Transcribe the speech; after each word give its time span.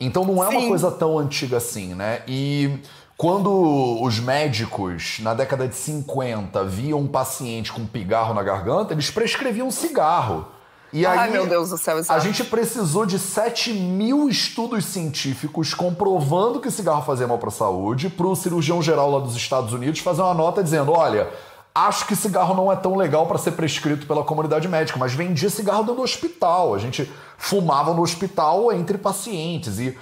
Então 0.00 0.24
não 0.24 0.42
é 0.42 0.48
Sim. 0.48 0.56
uma 0.56 0.68
coisa 0.68 0.90
tão 0.90 1.18
antiga 1.18 1.58
assim, 1.58 1.94
né? 1.94 2.22
E 2.26 2.80
quando 3.16 4.02
os 4.02 4.18
médicos, 4.18 5.18
na 5.20 5.34
década 5.34 5.68
de 5.68 5.74
50, 5.74 6.64
viam 6.64 7.00
um 7.00 7.06
paciente 7.06 7.70
com 7.70 7.84
pigarro 7.84 8.32
na 8.32 8.42
garganta, 8.42 8.94
eles 8.94 9.10
prescreviam 9.10 9.70
cigarro. 9.70 10.46
E 10.92 11.04
Ai, 11.06 11.18
aí, 11.18 11.30
meu 11.30 11.46
Deus 11.46 11.70
do 11.70 11.76
céu, 11.76 11.98
exato. 11.98 12.18
a 12.18 12.22
gente 12.22 12.42
precisou 12.42 13.06
de 13.06 13.18
7 13.18 13.74
mil 13.74 14.28
estudos 14.28 14.86
científicos 14.86 15.72
comprovando 15.74 16.60
que 16.60 16.70
cigarro 16.70 17.02
fazia 17.02 17.28
mal 17.28 17.38
para 17.38 17.48
a 17.48 17.52
saúde, 17.52 18.08
para 18.08 18.26
o 18.26 18.34
cirurgião 18.34 18.82
geral 18.82 19.10
lá 19.10 19.20
dos 19.20 19.36
Estados 19.36 19.72
Unidos 19.72 20.00
fazer 20.00 20.22
uma 20.22 20.34
nota 20.34 20.64
dizendo: 20.64 20.90
olha, 20.90 21.28
acho 21.74 22.06
que 22.06 22.16
cigarro 22.16 22.54
não 22.54 22.72
é 22.72 22.76
tão 22.76 22.96
legal 22.96 23.26
para 23.26 23.38
ser 23.38 23.52
prescrito 23.52 24.06
pela 24.06 24.24
comunidade 24.24 24.66
médica, 24.66 24.98
mas 24.98 25.12
vendia 25.12 25.48
cigarro 25.48 25.80
dentro 25.82 25.96
do 25.96 26.02
hospital. 26.02 26.74
A 26.74 26.78
gente 26.78 27.10
fumava 27.40 27.92
no 27.94 28.02
hospital 28.02 28.70
entre 28.70 28.96
pacientes 28.98 29.78
e 29.78 29.98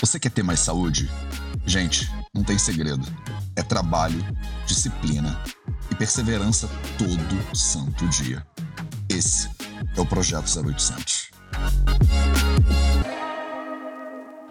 Você 0.00 0.18
quer 0.18 0.30
ter 0.30 0.42
mais 0.42 0.60
saúde? 0.60 1.08
Gente, 1.64 2.10
não 2.34 2.42
tem 2.42 2.58
segredo. 2.58 3.06
É 3.54 3.62
trabalho, 3.62 4.18
disciplina 4.66 5.40
e 5.90 5.94
perseverança 5.94 6.68
todo 6.98 7.56
santo 7.56 8.08
dia. 8.08 8.44
Esse 9.08 9.48
é 9.96 10.00
o 10.00 10.06
Projeto 10.06 10.46
0800. 10.46 11.30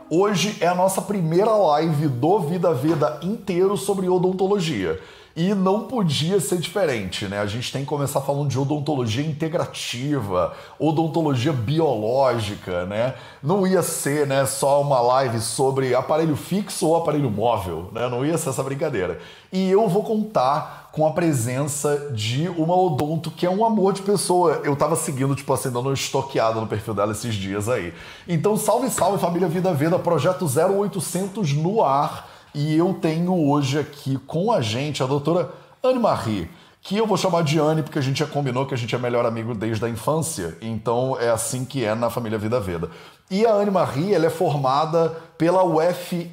Hoje 0.09 0.57
é 0.61 0.67
a 0.67 0.73
nossa 0.73 1.01
primeira 1.01 1.51
live 1.51 2.07
do 2.07 2.39
Vida 2.39 2.73
Veda 2.73 3.19
inteiro 3.21 3.75
sobre 3.75 4.07
odontologia. 4.07 4.99
E 5.35 5.53
não 5.53 5.87
podia 5.87 6.39
ser 6.39 6.57
diferente, 6.57 7.25
né? 7.25 7.39
A 7.39 7.45
gente 7.45 7.71
tem 7.71 7.81
que 7.81 7.87
começar 7.87 8.19
falando 8.21 8.49
de 8.49 8.59
odontologia 8.59 9.25
integrativa, 9.25 10.53
odontologia 10.77 11.53
biológica, 11.53 12.85
né? 12.85 13.13
Não 13.41 13.65
ia 13.65 13.81
ser, 13.81 14.27
né, 14.27 14.45
só 14.45 14.81
uma 14.81 14.99
live 14.99 15.39
sobre 15.39 15.93
aparelho 15.93 16.35
fixo 16.35 16.87
ou 16.87 16.95
aparelho 16.95 17.29
móvel, 17.29 17.89
né? 17.93 18.09
Não 18.09 18.25
ia 18.25 18.37
ser 18.37 18.49
essa 18.49 18.63
brincadeira. 18.63 19.19
E 19.51 19.69
eu 19.69 19.87
vou 19.87 20.03
contar 20.03 20.89
com 20.91 21.07
a 21.07 21.11
presença 21.11 22.11
de 22.13 22.49
uma 22.49 22.75
odonto 22.75 23.31
que 23.31 23.45
é 23.45 23.49
um 23.49 23.63
amor 23.63 23.93
de 23.93 24.01
pessoa. 24.01 24.61
Eu 24.63 24.75
tava 24.75 24.95
seguindo, 24.95 25.35
tipo 25.35 25.53
assim, 25.53 25.69
dando 25.69 25.87
uma 25.87 25.93
estoqueada 25.93 26.59
no 26.59 26.67
perfil 26.67 26.93
dela 26.93 27.11
esses 27.11 27.35
dias 27.35 27.69
aí. 27.69 27.93
Então, 28.27 28.57
salve, 28.57 28.89
salve 28.89 29.19
família 29.19 29.47
Vida 29.47 29.73
Veda, 29.73 29.99
projeto 29.99 30.45
0800 30.45 31.53
no 31.53 31.83
ar 31.83 32.27
e 32.53 32.75
eu 32.75 32.93
tenho 32.93 33.33
hoje 33.33 33.79
aqui 33.79 34.17
com 34.27 34.51
a 34.51 34.61
gente 34.61 35.03
a 35.03 35.05
doutora 35.05 35.51
Anne 35.83 35.99
Marie, 35.99 36.49
que 36.81 36.97
eu 36.97 37.05
vou 37.05 37.17
chamar 37.17 37.43
de 37.43 37.59
Anne 37.59 37.83
porque 37.83 37.99
a 37.99 38.01
gente 38.01 38.19
já 38.19 38.25
combinou 38.25 38.65
que 38.65 38.73
a 38.73 38.77
gente 38.77 38.95
é 38.95 38.97
melhor 38.97 39.25
amigo 39.25 39.53
desde 39.53 39.85
a 39.85 39.89
infância, 39.89 40.57
então 40.61 41.17
é 41.19 41.29
assim 41.29 41.63
que 41.65 41.85
é 41.85 41.93
na 41.93 42.09
família 42.09 42.37
Vida 42.37 42.59
Veda. 42.59 42.89
E 43.29 43.45
a 43.45 43.53
Anne 43.53 43.69
Marie 43.69 44.13
ela 44.13 44.25
é 44.25 44.29
formada 44.29 45.15
pela 45.37 45.63
UFRGS 45.63 46.23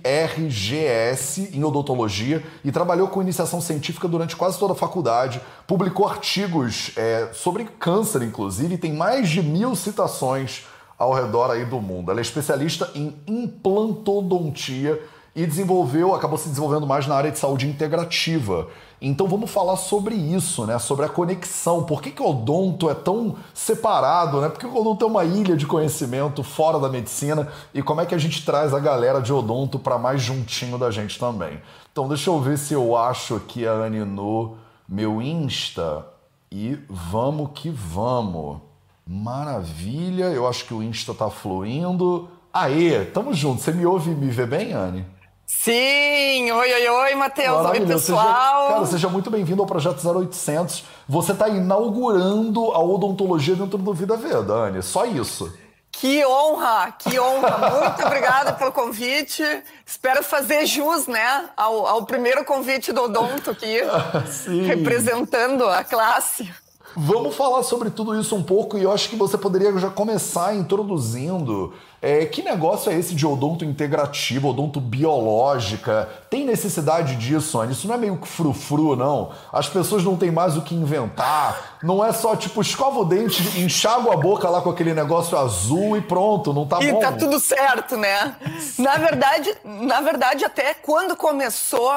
em 1.52 1.62
odontologia 1.62 2.42
e 2.64 2.72
trabalhou 2.72 3.08
com 3.08 3.20
iniciação 3.20 3.60
científica 3.60 4.08
durante 4.08 4.34
quase 4.34 4.58
toda 4.58 4.72
a 4.72 4.76
faculdade, 4.76 5.40
publicou 5.66 6.08
artigos 6.08 6.92
é, 6.96 7.28
sobre 7.34 7.64
câncer, 7.64 8.22
inclusive, 8.22 8.74
e 8.74 8.78
tem 8.78 8.94
mais 8.94 9.28
de 9.28 9.42
mil 9.42 9.76
citações 9.76 10.64
ao 10.98 11.12
redor 11.12 11.50
aí 11.50 11.66
do 11.66 11.80
mundo. 11.80 12.10
Ela 12.10 12.20
é 12.20 12.22
especialista 12.22 12.90
em 12.94 13.14
implantodontia 13.26 14.98
e 15.36 15.46
desenvolveu, 15.46 16.14
acabou 16.14 16.38
se 16.38 16.48
desenvolvendo 16.48 16.86
mais 16.86 17.06
na 17.06 17.14
área 17.14 17.30
de 17.30 17.38
saúde 17.38 17.68
integrativa. 17.68 18.68
Então 19.02 19.28
vamos 19.28 19.50
falar 19.50 19.76
sobre 19.76 20.14
isso, 20.14 20.64
né? 20.64 20.78
Sobre 20.78 21.04
a 21.04 21.10
conexão. 21.10 21.84
Por 21.84 22.00
que, 22.00 22.10
que 22.10 22.22
o 22.22 22.30
odonto 22.30 22.88
é 22.88 22.94
tão 22.94 23.36
separado, 23.52 24.40
né? 24.40 24.48
Por 24.48 24.58
que 24.58 24.64
o 24.64 24.74
odonto 24.74 25.04
é 25.04 25.08
uma 25.08 25.24
ilha 25.24 25.54
de 25.54 25.66
conhecimento 25.66 26.42
fora 26.42 26.78
da 26.78 26.88
medicina 26.88 27.52
e 27.74 27.82
como 27.82 28.00
é 28.00 28.06
que 28.06 28.14
a 28.14 28.18
gente 28.18 28.46
traz 28.46 28.72
a 28.72 28.80
galera 28.80 29.20
de 29.20 29.30
odonto 29.30 29.78
para 29.78 29.98
mais 29.98 30.22
juntinho 30.22 30.78
da 30.78 30.90
gente 30.90 31.18
também. 31.18 31.60
Então 31.92 32.08
deixa 32.08 32.30
eu 32.30 32.40
ver 32.40 32.56
se 32.56 32.72
eu 32.72 32.96
acho 32.96 33.36
aqui 33.36 33.66
a 33.66 33.72
Anne 33.72 34.06
no 34.06 34.56
meu 34.88 35.20
Insta 35.20 36.06
e 36.50 36.78
vamos 36.88 37.50
que 37.54 37.68
vamos. 37.68 38.62
Maravilha, 39.06 40.32
eu 40.32 40.48
acho 40.48 40.64
que 40.64 40.72
o 40.72 40.82
Insta 40.82 41.12
tá 41.12 41.28
fluindo. 41.28 42.26
Aê, 42.50 43.04
tamo 43.04 43.34
junto. 43.34 43.60
Você 43.60 43.70
me 43.70 43.84
ouve 43.84 44.12
e 44.12 44.14
me 44.14 44.30
vê 44.30 44.46
bem, 44.46 44.72
Anne? 44.72 45.15
Sim! 45.46 46.50
Oi, 46.50 46.72
oi, 46.72 46.88
oi, 46.88 47.14
Matheus! 47.14 47.70
Oi, 47.70 47.86
pessoal! 47.86 48.62
Seja, 48.62 48.74
cara, 48.74 48.86
seja 48.86 49.08
muito 49.08 49.30
bem-vindo 49.30 49.62
ao 49.62 49.66
Projeto 49.66 50.04
0800. 50.04 50.82
Você 51.08 51.30
está 51.30 51.48
inaugurando 51.48 52.72
a 52.72 52.82
odontologia 52.82 53.54
dentro 53.54 53.78
do 53.78 53.94
Vida 53.94 54.16
Veda, 54.16 54.52
Anne. 54.52 54.82
Só 54.82 55.06
isso. 55.06 55.56
Que 55.92 56.26
honra, 56.26 56.92
que 56.98 57.20
honra. 57.20 57.70
Muito 57.80 58.04
obrigada 58.04 58.54
pelo 58.54 58.72
convite. 58.72 59.44
Espero 59.86 60.24
fazer 60.24 60.66
jus, 60.66 61.06
né, 61.06 61.48
ao, 61.56 61.86
ao 61.86 62.04
primeiro 62.04 62.44
convite 62.44 62.92
do 62.92 63.04
Odonto 63.04 63.52
aqui, 63.52 63.78
representando 64.66 65.64
a 65.68 65.84
classe. 65.84 66.52
Vamos 66.96 67.36
falar 67.36 67.62
sobre 67.62 67.90
tudo 67.90 68.18
isso 68.18 68.34
um 68.34 68.42
pouco 68.42 68.78
e 68.78 68.82
eu 68.82 68.90
acho 68.90 69.10
que 69.10 69.16
você 69.16 69.36
poderia 69.36 69.76
já 69.78 69.90
começar 69.90 70.56
introduzindo 70.56 71.74
é, 72.00 72.24
que 72.24 72.42
negócio 72.42 72.90
é 72.90 72.94
esse 72.94 73.14
de 73.14 73.26
odonto 73.26 73.64
integrativo, 73.64 74.48
odonto 74.48 74.80
biológica? 74.80 76.08
Tem 76.30 76.44
necessidade 76.44 77.16
disso, 77.16 77.60
Anny? 77.60 77.72
Isso 77.72 77.88
não 77.88 77.94
é 77.94 77.98
meio 77.98 78.16
que 78.16 78.28
frufru, 78.28 78.94
não. 78.94 79.30
As 79.52 79.68
pessoas 79.68 80.04
não 80.04 80.16
têm 80.16 80.30
mais 80.30 80.56
o 80.56 80.62
que 80.62 80.74
inventar. 80.74 81.78
Não 81.82 82.04
é 82.04 82.12
só, 82.12 82.36
tipo, 82.36 82.60
escova 82.60 83.00
o 83.00 83.04
dente, 83.04 83.60
enxaga 83.60 84.12
a 84.12 84.16
boca 84.16 84.48
lá 84.48 84.60
com 84.60 84.70
aquele 84.70 84.94
negócio 84.94 85.36
azul 85.36 85.96
e 85.96 86.00
pronto, 86.00 86.52
não 86.52 86.66
tá 86.66 86.78
e 86.80 86.92
bom. 86.92 86.98
E 86.98 87.00
tá 87.00 87.12
tudo 87.12 87.40
certo, 87.40 87.96
né? 87.96 88.36
Na 88.78 88.96
verdade, 88.98 89.54
na 89.64 90.00
verdade, 90.00 90.44
até 90.44 90.74
quando 90.74 91.16
começou 91.16 91.90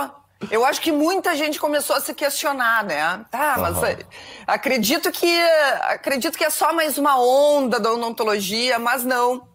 eu 0.50 0.66
acho 0.66 0.80
que 0.80 0.92
muita 0.92 1.36
gente 1.36 1.60
começou 1.60 1.96
a 1.96 2.02
se 2.02 2.14
questionar, 2.14 2.84
né? 2.86 3.26
Tá, 3.30 3.58
mas 3.60 3.78
uhum. 3.78 4.06
acredito 4.48 5.12
que 5.12 5.42
acredito 5.82 6.38
que 6.38 6.46
é 6.46 6.50
só 6.50 6.72
mais 6.72 6.98
uma 6.98 7.20
onda 7.20 7.80
da 7.80 7.92
odontologia, 7.92 8.80
mas 8.80 9.04
não. 9.04 9.48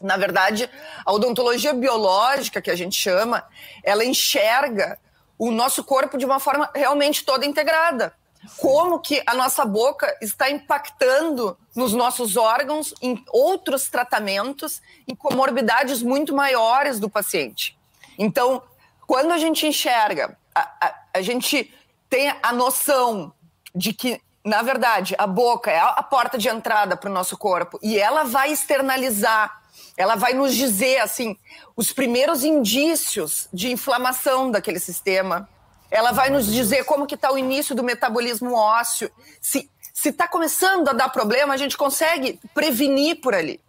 Na 0.00 0.16
verdade, 0.16 0.70
a 1.04 1.12
odontologia 1.12 1.74
biológica, 1.74 2.62
que 2.62 2.70
a 2.70 2.76
gente 2.76 2.96
chama, 2.96 3.44
ela 3.84 4.02
enxerga 4.02 4.98
o 5.38 5.50
nosso 5.50 5.84
corpo 5.84 6.16
de 6.16 6.24
uma 6.24 6.40
forma 6.40 6.70
realmente 6.74 7.22
toda 7.22 7.44
integrada. 7.44 8.14
Como 8.56 8.98
que 8.98 9.22
a 9.26 9.34
nossa 9.34 9.66
boca 9.66 10.16
está 10.22 10.50
impactando 10.50 11.58
nos 11.76 11.92
nossos 11.92 12.38
órgãos, 12.38 12.94
em 13.02 13.22
outros 13.30 13.90
tratamentos, 13.90 14.80
em 15.06 15.14
comorbidades 15.14 16.02
muito 16.02 16.34
maiores 16.34 16.98
do 16.98 17.10
paciente. 17.10 17.78
Então, 18.18 18.62
quando 19.10 19.32
a 19.32 19.38
gente 19.38 19.66
enxerga, 19.66 20.38
a, 20.54 20.60
a, 20.60 20.94
a 21.14 21.20
gente 21.20 21.74
tem 22.08 22.32
a 22.40 22.52
noção 22.52 23.32
de 23.74 23.92
que, 23.92 24.22
na 24.44 24.62
verdade, 24.62 25.16
a 25.18 25.26
boca 25.26 25.68
é 25.68 25.80
a 25.80 26.00
porta 26.00 26.38
de 26.38 26.48
entrada 26.48 26.96
para 26.96 27.10
o 27.10 27.12
nosso 27.12 27.36
corpo 27.36 27.76
e 27.82 27.98
ela 27.98 28.22
vai 28.22 28.52
externalizar, 28.52 29.62
ela 29.96 30.14
vai 30.14 30.32
nos 30.32 30.54
dizer, 30.54 31.00
assim, 31.00 31.36
os 31.76 31.92
primeiros 31.92 32.44
indícios 32.44 33.48
de 33.52 33.72
inflamação 33.72 34.48
daquele 34.48 34.78
sistema. 34.78 35.48
Ela 35.90 36.12
vai 36.12 36.30
nos 36.30 36.46
dizer 36.46 36.84
como 36.84 37.04
que 37.04 37.16
está 37.16 37.32
o 37.32 37.38
início 37.38 37.74
do 37.74 37.82
metabolismo 37.82 38.54
ósseo. 38.54 39.10
Se 39.40 39.68
está 39.92 40.28
começando 40.28 40.88
a 40.88 40.92
dar 40.92 41.08
problema, 41.08 41.52
a 41.52 41.56
gente 41.56 41.76
consegue 41.76 42.38
prevenir 42.54 43.20
por 43.20 43.34
ali. 43.34 43.60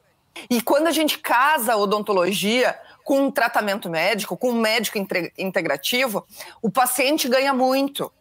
E 0.51 0.61
quando 0.61 0.85
a 0.85 0.91
gente 0.91 1.17
casa 1.17 1.73
a 1.73 1.77
odontologia 1.77 2.77
com 3.03 3.27
um 3.27 3.31
tratamento 3.31 3.89
médico, 3.89 4.37
com 4.37 4.49
um 4.51 4.59
médico 4.59 4.97
integrativo, 5.37 6.25
o 6.61 6.69
paciente 6.69 7.27
ganha 7.27 7.53
muito. 7.53 8.11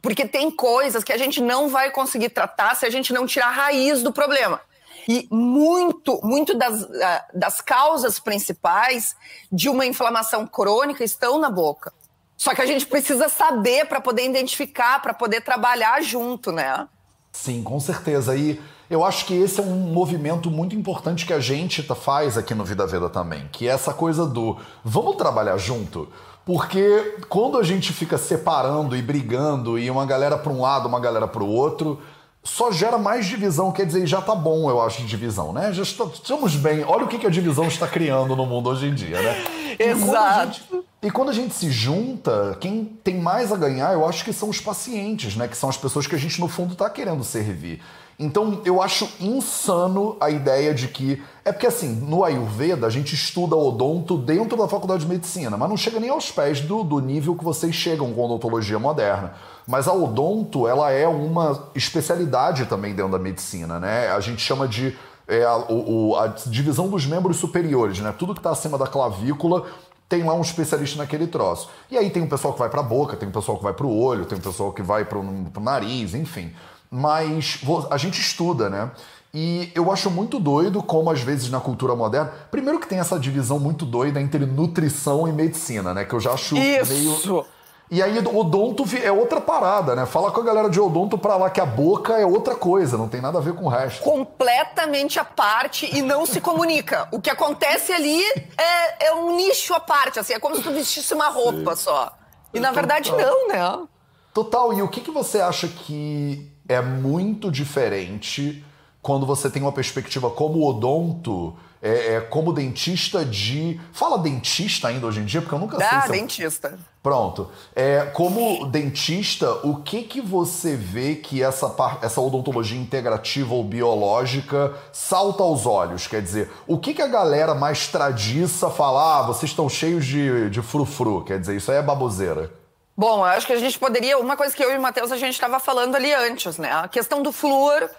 Porque 0.00 0.26
tem 0.26 0.50
coisas 0.50 1.04
que 1.04 1.12
a 1.12 1.18
gente 1.18 1.40
não 1.40 1.68
vai 1.68 1.90
conseguir 1.90 2.30
tratar 2.30 2.74
se 2.74 2.86
a 2.86 2.90
gente 2.90 3.12
não 3.12 3.26
tirar 3.26 3.48
a 3.48 3.50
raiz 3.50 4.02
do 4.02 4.12
problema. 4.12 4.60
E 5.08 5.26
muito, 5.30 6.20
muito 6.22 6.54
das, 6.54 6.82
ah, 6.82 7.26
das 7.34 7.60
causas 7.60 8.18
principais 8.18 9.16
de 9.50 9.68
uma 9.68 9.84
inflamação 9.84 10.46
crônica 10.46 11.04
estão 11.04 11.38
na 11.38 11.50
boca. 11.50 11.92
Só 12.36 12.54
que 12.54 12.62
a 12.62 12.66
gente 12.66 12.86
precisa 12.86 13.28
saber 13.28 13.86
para 13.86 14.00
poder 14.00 14.24
identificar, 14.24 15.00
para 15.00 15.12
poder 15.14 15.42
trabalhar 15.42 16.02
junto, 16.02 16.50
né? 16.50 16.88
Sim, 17.32 17.62
com 17.62 17.80
certeza. 17.80 18.36
E 18.36 18.60
eu 18.90 19.02
acho 19.02 19.24
que 19.24 19.34
esse 19.34 19.58
é 19.58 19.62
um 19.62 19.74
movimento 19.92 20.50
muito 20.50 20.76
importante 20.76 21.24
que 21.24 21.32
a 21.32 21.40
gente 21.40 21.82
tá, 21.82 21.94
faz 21.94 22.36
aqui 22.36 22.54
no 22.54 22.64
Vida 22.64 22.86
Veda 22.86 23.08
também, 23.08 23.48
que 23.50 23.66
é 23.66 23.72
essa 23.72 23.94
coisa 23.94 24.26
do 24.26 24.58
vamos 24.84 25.16
trabalhar 25.16 25.56
junto. 25.56 26.08
Porque 26.44 27.16
quando 27.28 27.56
a 27.56 27.62
gente 27.62 27.92
fica 27.92 28.18
separando 28.18 28.96
e 28.96 29.00
brigando 29.00 29.78
e 29.78 29.90
uma 29.90 30.04
galera 30.04 30.36
para 30.36 30.52
um 30.52 30.60
lado, 30.60 30.88
uma 30.88 31.00
galera 31.00 31.26
para 31.26 31.42
o 31.42 31.48
outro, 31.48 32.00
só 32.44 32.72
gera 32.72 32.98
mais 32.98 33.26
divisão, 33.26 33.70
quer 33.70 33.86
dizer, 33.86 34.06
já 34.06 34.20
tá 34.20 34.34
bom, 34.34 34.68
eu 34.68 34.82
acho, 34.82 35.02
de 35.02 35.06
divisão, 35.06 35.52
né? 35.52 35.72
Já 35.72 35.84
estamos 35.84 36.56
bem. 36.56 36.84
Olha 36.84 37.04
o 37.04 37.08
que 37.08 37.24
a 37.26 37.30
divisão 37.30 37.66
está 37.66 37.86
criando 37.86 38.34
no 38.34 38.44
mundo 38.44 38.68
hoje 38.68 38.88
em 38.88 38.94
dia, 38.94 39.22
né? 39.22 39.44
Exato. 39.78 40.81
E 41.02 41.10
quando 41.10 41.30
a 41.30 41.32
gente 41.32 41.52
se 41.52 41.68
junta, 41.68 42.56
quem 42.60 42.84
tem 42.84 43.20
mais 43.20 43.50
a 43.50 43.56
ganhar, 43.56 43.92
eu 43.92 44.06
acho 44.06 44.24
que 44.24 44.32
são 44.32 44.48
os 44.48 44.60
pacientes, 44.60 45.34
né? 45.34 45.48
Que 45.48 45.56
são 45.56 45.68
as 45.68 45.76
pessoas 45.76 46.06
que 46.06 46.14
a 46.14 46.18
gente, 46.18 46.40
no 46.40 46.46
fundo, 46.46 46.74
está 46.74 46.88
querendo 46.88 47.24
servir. 47.24 47.82
Então, 48.16 48.60
eu 48.64 48.80
acho 48.80 49.08
insano 49.18 50.16
a 50.20 50.30
ideia 50.30 50.72
de 50.72 50.86
que. 50.86 51.20
É 51.44 51.50
porque, 51.50 51.66
assim, 51.66 51.88
no 51.88 52.22
Ayurveda, 52.22 52.86
a 52.86 52.90
gente 52.90 53.16
estuda 53.16 53.56
odonto 53.56 54.16
dentro 54.16 54.56
da 54.56 54.68
faculdade 54.68 55.04
de 55.04 55.10
medicina, 55.10 55.56
mas 55.56 55.68
não 55.68 55.76
chega 55.76 55.98
nem 55.98 56.08
aos 56.08 56.30
pés 56.30 56.60
do, 56.60 56.84
do 56.84 57.00
nível 57.00 57.34
que 57.34 57.42
vocês 57.42 57.74
chegam 57.74 58.12
com 58.12 58.24
odontologia 58.24 58.78
moderna. 58.78 59.34
Mas 59.66 59.88
a 59.88 59.92
odonto, 59.92 60.68
ela 60.68 60.92
é 60.92 61.08
uma 61.08 61.64
especialidade 61.74 62.66
também 62.66 62.94
dentro 62.94 63.10
da 63.10 63.18
medicina, 63.18 63.80
né? 63.80 64.08
A 64.12 64.20
gente 64.20 64.40
chama 64.40 64.68
de 64.68 64.96
é, 65.26 65.42
a, 65.42 65.56
o, 65.68 66.14
a 66.16 66.28
divisão 66.28 66.88
dos 66.88 67.06
membros 67.06 67.38
superiores, 67.38 67.98
né? 67.98 68.14
Tudo 68.16 68.34
que 68.34 68.40
está 68.40 68.50
acima 68.50 68.78
da 68.78 68.86
clavícula 68.86 69.66
tem 70.12 70.22
lá 70.22 70.34
um 70.34 70.42
especialista 70.42 70.98
naquele 70.98 71.26
troço. 71.26 71.70
E 71.90 71.96
aí 71.96 72.10
tem 72.10 72.22
um 72.22 72.28
pessoal 72.28 72.52
que 72.52 72.58
vai 72.58 72.68
para 72.68 72.80
a 72.80 72.82
boca, 72.82 73.16
tem 73.16 73.26
um 73.26 73.32
pessoal 73.32 73.56
que 73.56 73.64
vai 73.64 73.72
para 73.72 73.86
o 73.86 73.98
olho, 73.98 74.26
tem 74.26 74.36
um 74.36 74.40
pessoal 74.42 74.70
que 74.70 74.82
vai 74.82 75.06
para 75.06 75.18
o 75.18 75.60
nariz, 75.60 76.12
enfim. 76.12 76.52
Mas 76.90 77.60
a 77.90 77.96
gente 77.96 78.20
estuda, 78.20 78.68
né? 78.68 78.90
E 79.32 79.72
eu 79.74 79.90
acho 79.90 80.10
muito 80.10 80.38
doido 80.38 80.82
como, 80.82 81.10
às 81.10 81.22
vezes, 81.22 81.48
na 81.48 81.60
cultura 81.60 81.96
moderna. 81.96 82.30
Primeiro 82.50 82.78
que 82.78 82.86
tem 82.86 82.98
essa 82.98 83.18
divisão 83.18 83.58
muito 83.58 83.86
doida 83.86 84.20
entre 84.20 84.44
nutrição 84.44 85.26
e 85.26 85.32
medicina, 85.32 85.94
né? 85.94 86.04
Que 86.04 86.14
eu 86.14 86.20
já 86.20 86.32
acho 86.32 86.58
Isso. 86.58 86.92
meio. 86.92 87.46
E 87.92 88.02
aí, 88.02 88.18
odonto 88.20 88.84
é 88.96 89.12
outra 89.12 89.38
parada, 89.38 89.94
né? 89.94 90.06
Fala 90.06 90.30
com 90.30 90.40
a 90.40 90.42
galera 90.42 90.70
de 90.70 90.80
odonto 90.80 91.18
pra 91.18 91.36
lá 91.36 91.50
que 91.50 91.60
a 91.60 91.66
boca 91.66 92.14
é 92.14 92.24
outra 92.24 92.54
coisa, 92.54 92.96
não 92.96 93.06
tem 93.06 93.20
nada 93.20 93.36
a 93.36 93.40
ver 93.42 93.52
com 93.52 93.66
o 93.66 93.68
resto. 93.68 94.02
Completamente 94.02 95.20
à 95.20 95.26
parte 95.26 95.94
e 95.94 96.00
não 96.00 96.24
se 96.24 96.40
comunica. 96.40 97.06
O 97.12 97.20
que 97.20 97.28
acontece 97.28 97.92
ali 97.92 98.22
é, 98.56 99.08
é 99.08 99.14
um 99.14 99.36
nicho 99.36 99.74
à 99.74 99.80
parte, 99.80 100.18
assim, 100.18 100.32
é 100.32 100.38
como 100.38 100.56
se 100.56 100.62
tu 100.62 100.70
vestisse 100.70 101.12
uma 101.12 101.28
roupa 101.28 101.76
só. 101.76 102.16
E 102.54 102.58
na 102.58 102.72
verdade, 102.72 103.12
não, 103.12 103.48
né? 103.48 103.86
Total. 104.32 104.72
E 104.72 104.80
o 104.80 104.88
que, 104.88 105.02
que 105.02 105.10
você 105.10 105.42
acha 105.42 105.68
que 105.68 106.50
é 106.66 106.80
muito 106.80 107.50
diferente 107.50 108.64
quando 109.02 109.26
você 109.26 109.50
tem 109.50 109.60
uma 109.60 109.70
perspectiva 109.70 110.30
como 110.30 110.66
odonto, 110.66 111.54
é, 111.82 112.14
é, 112.14 112.20
como 112.20 112.52
dentista 112.52 113.24
de. 113.24 113.80
Fala 113.92 114.16
dentista 114.18 114.86
ainda 114.88 115.06
hoje 115.06 115.20
em 115.20 115.24
dia, 115.24 115.40
porque 115.42 115.54
eu 115.54 115.58
nunca 115.58 115.76
Ah, 115.78 115.80
sei. 115.88 116.00
se 116.02 116.06
eu- 116.06 116.12
dentista. 116.12 116.78
Pronto. 117.02 117.50
É, 117.74 118.02
como 118.14 118.64
dentista, 118.66 119.52
o 119.66 119.82
que 119.82 120.02
que 120.04 120.20
você 120.20 120.76
vê 120.76 121.16
que 121.16 121.42
essa, 121.42 121.68
par- 121.68 121.98
essa 122.00 122.20
odontologia 122.20 122.78
integrativa 122.80 123.52
ou 123.52 123.64
biológica 123.64 124.72
salta 124.92 125.42
aos 125.42 125.66
olhos? 125.66 126.06
Quer 126.06 126.22
dizer, 126.22 126.48
o 126.66 126.78
que 126.78 126.94
que 126.94 127.02
a 127.02 127.08
galera 127.08 127.54
mais 127.56 127.88
tradiça 127.88 128.70
fala? 128.70 129.18
Ah, 129.18 129.22
vocês 129.22 129.50
estão 129.50 129.68
cheios 129.68 130.06
de, 130.06 130.48
de 130.50 130.62
frufru. 130.62 131.24
Quer 131.24 131.40
dizer, 131.40 131.56
isso 131.56 131.72
aí 131.72 131.78
é 131.78 131.82
baboseira. 131.82 132.52
Bom, 132.96 133.18
eu 133.18 133.24
acho 133.24 133.46
que 133.48 133.52
a 133.52 133.58
gente 133.58 133.76
poderia. 133.78 134.16
Uma 134.18 134.36
coisa 134.36 134.54
que 134.54 134.62
eu 134.62 134.70
e 134.72 134.78
o 134.78 134.80
Matheus 134.82 135.10
a 135.10 135.16
gente 135.16 135.32
estava 135.34 135.58
falando 135.58 135.96
ali 135.96 136.12
antes, 136.14 136.56
né? 136.58 136.70
A 136.70 136.86
questão 136.86 137.20
do 137.20 137.32
flúor, 137.32 137.90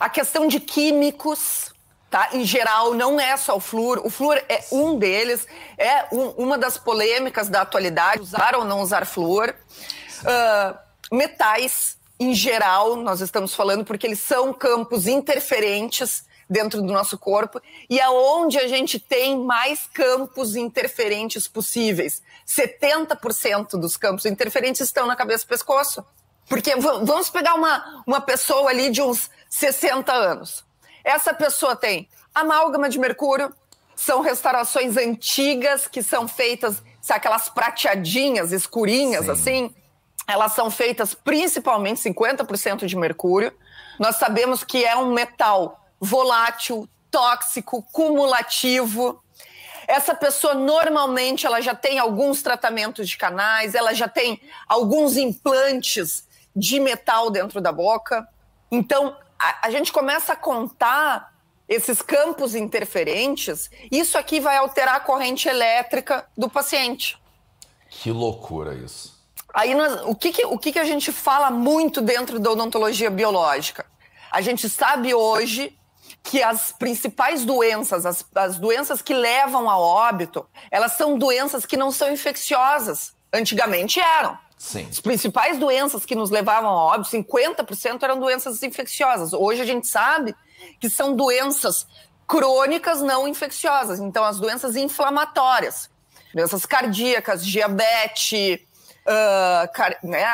a 0.00 0.08
questão 0.08 0.46
de 0.48 0.60
químicos, 0.60 1.72
tá? 2.16 2.30
Em 2.32 2.44
geral, 2.46 2.94
não 2.94 3.20
é 3.20 3.36
só 3.36 3.56
o 3.56 3.60
flúor. 3.60 4.00
O 4.02 4.08
flúor 4.08 4.42
é 4.48 4.64
um 4.72 4.98
deles, 4.98 5.46
é 5.76 6.06
um- 6.10 6.30
uma 6.30 6.56
das 6.56 6.78
polêmicas 6.78 7.50
da 7.50 7.60
atualidade, 7.60 8.22
usar 8.22 8.54
ou 8.56 8.64
não 8.64 8.80
usar 8.80 9.04
flúor. 9.04 9.54
Ah, 10.24 10.78
metais, 11.12 11.98
em 12.18 12.32
geral, 12.34 12.96
nós 12.96 13.20
estamos 13.20 13.54
falando 13.54 13.84
porque 13.84 14.06
eles 14.06 14.20
são 14.20 14.50
campos 14.54 15.06
interferentes 15.06 16.24
dentro 16.48 16.80
do 16.80 16.90
nosso 16.90 17.18
corpo 17.18 17.60
e 17.90 18.00
aonde 18.00 18.56
a 18.58 18.66
gente 18.66 18.98
tem 18.98 19.38
mais 19.38 19.86
campos 19.92 20.56
interferentes 20.56 21.46
possíveis. 21.46 22.22
70% 22.46 23.76
dos 23.78 23.98
campos 23.98 24.24
interferentes 24.24 24.80
estão 24.80 25.06
na 25.06 25.14
cabeça 25.16 25.44
e 25.44 25.48
pescoço. 25.48 26.02
Porque 26.48 26.74
vamos 26.76 27.28
pegar 27.28 27.54
uma, 27.54 28.02
uma 28.06 28.20
pessoa 28.22 28.70
ali 28.70 28.88
de 28.90 29.02
uns 29.02 29.28
60 29.50 30.12
anos. 30.12 30.64
Essa 31.06 31.32
pessoa 31.32 31.76
tem 31.76 32.08
amálgama 32.34 32.88
de 32.88 32.98
mercúrio, 32.98 33.54
são 33.94 34.22
restaurações 34.22 34.96
antigas 34.96 35.86
que 35.86 36.02
são 36.02 36.26
feitas, 36.26 36.82
sabe, 37.00 37.18
aquelas 37.18 37.48
prateadinhas, 37.48 38.50
escurinhas, 38.50 39.26
Sim. 39.26 39.30
assim. 39.30 39.74
Elas 40.26 40.52
são 40.52 40.68
feitas 40.68 41.14
principalmente 41.14 42.00
50% 42.00 42.86
de 42.86 42.96
mercúrio. 42.96 43.52
Nós 44.00 44.16
sabemos 44.16 44.64
que 44.64 44.84
é 44.84 44.96
um 44.96 45.12
metal 45.12 45.80
volátil, 46.00 46.88
tóxico, 47.08 47.84
cumulativo. 47.92 49.22
Essa 49.86 50.12
pessoa 50.12 50.54
normalmente 50.54 51.46
ela 51.46 51.60
já 51.60 51.76
tem 51.76 52.00
alguns 52.00 52.42
tratamentos 52.42 53.08
de 53.08 53.16
canais, 53.16 53.76
ela 53.76 53.94
já 53.94 54.08
tem 54.08 54.40
alguns 54.68 55.16
implantes 55.16 56.26
de 56.54 56.80
metal 56.80 57.30
dentro 57.30 57.60
da 57.60 57.70
boca. 57.70 58.26
Então 58.72 59.16
a, 59.38 59.66
a 59.66 59.70
gente 59.70 59.92
começa 59.92 60.32
a 60.32 60.36
contar 60.36 61.32
esses 61.68 62.00
campos 62.00 62.54
interferentes. 62.54 63.70
Isso 63.90 64.16
aqui 64.16 64.38
vai 64.40 64.56
alterar 64.56 64.96
a 64.96 65.00
corrente 65.00 65.48
elétrica 65.48 66.26
do 66.36 66.48
paciente. 66.48 67.18
Que 67.90 68.10
loucura 68.12 68.74
isso. 68.74 69.16
Aí 69.52 69.74
nós- 69.74 70.02
o, 70.04 70.14
que, 70.14 70.32
que- 70.32 70.46
o 70.46 70.58
que, 70.58 70.72
que 70.72 70.78
a 70.78 70.84
gente 70.84 71.10
fala 71.12 71.50
muito 71.50 72.00
dentro 72.00 72.38
da 72.38 72.50
odontologia 72.50 73.10
biológica? 73.10 73.86
A 74.30 74.40
gente 74.40 74.68
sabe 74.68 75.14
hoje 75.14 75.76
que 76.22 76.42
as 76.42 76.72
principais 76.72 77.44
doenças, 77.44 78.04
as, 78.04 78.24
as 78.34 78.58
doenças 78.58 79.00
que 79.00 79.14
levam 79.14 79.70
a 79.70 79.78
óbito, 79.78 80.46
elas 80.70 80.92
são 80.92 81.16
doenças 81.18 81.64
que 81.64 81.76
não 81.76 81.90
são 81.90 82.10
infecciosas. 82.12 83.14
Antigamente 83.32 83.98
eram. 84.00 84.38
Sim. 84.58 84.86
As 84.90 85.00
principais 85.00 85.58
doenças 85.58 86.04
que 86.04 86.14
nos 86.14 86.30
levavam 86.30 86.70
a 86.70 86.84
óbito, 86.84 87.10
50% 87.10 88.02
eram 88.02 88.18
doenças 88.18 88.62
infecciosas. 88.62 89.32
Hoje 89.32 89.60
a 89.60 89.66
gente 89.66 89.86
sabe 89.86 90.34
que 90.80 90.88
são 90.88 91.14
doenças 91.14 91.86
crônicas 92.26 93.00
não 93.02 93.28
infecciosas. 93.28 94.00
Então, 94.00 94.24
as 94.24 94.40
doenças 94.40 94.74
inflamatórias, 94.76 95.90
doenças 96.34 96.64
cardíacas, 96.64 97.44
diabetes, 97.46 98.60
ah, 99.06 99.68
car- 99.72 99.98
né? 100.02 100.24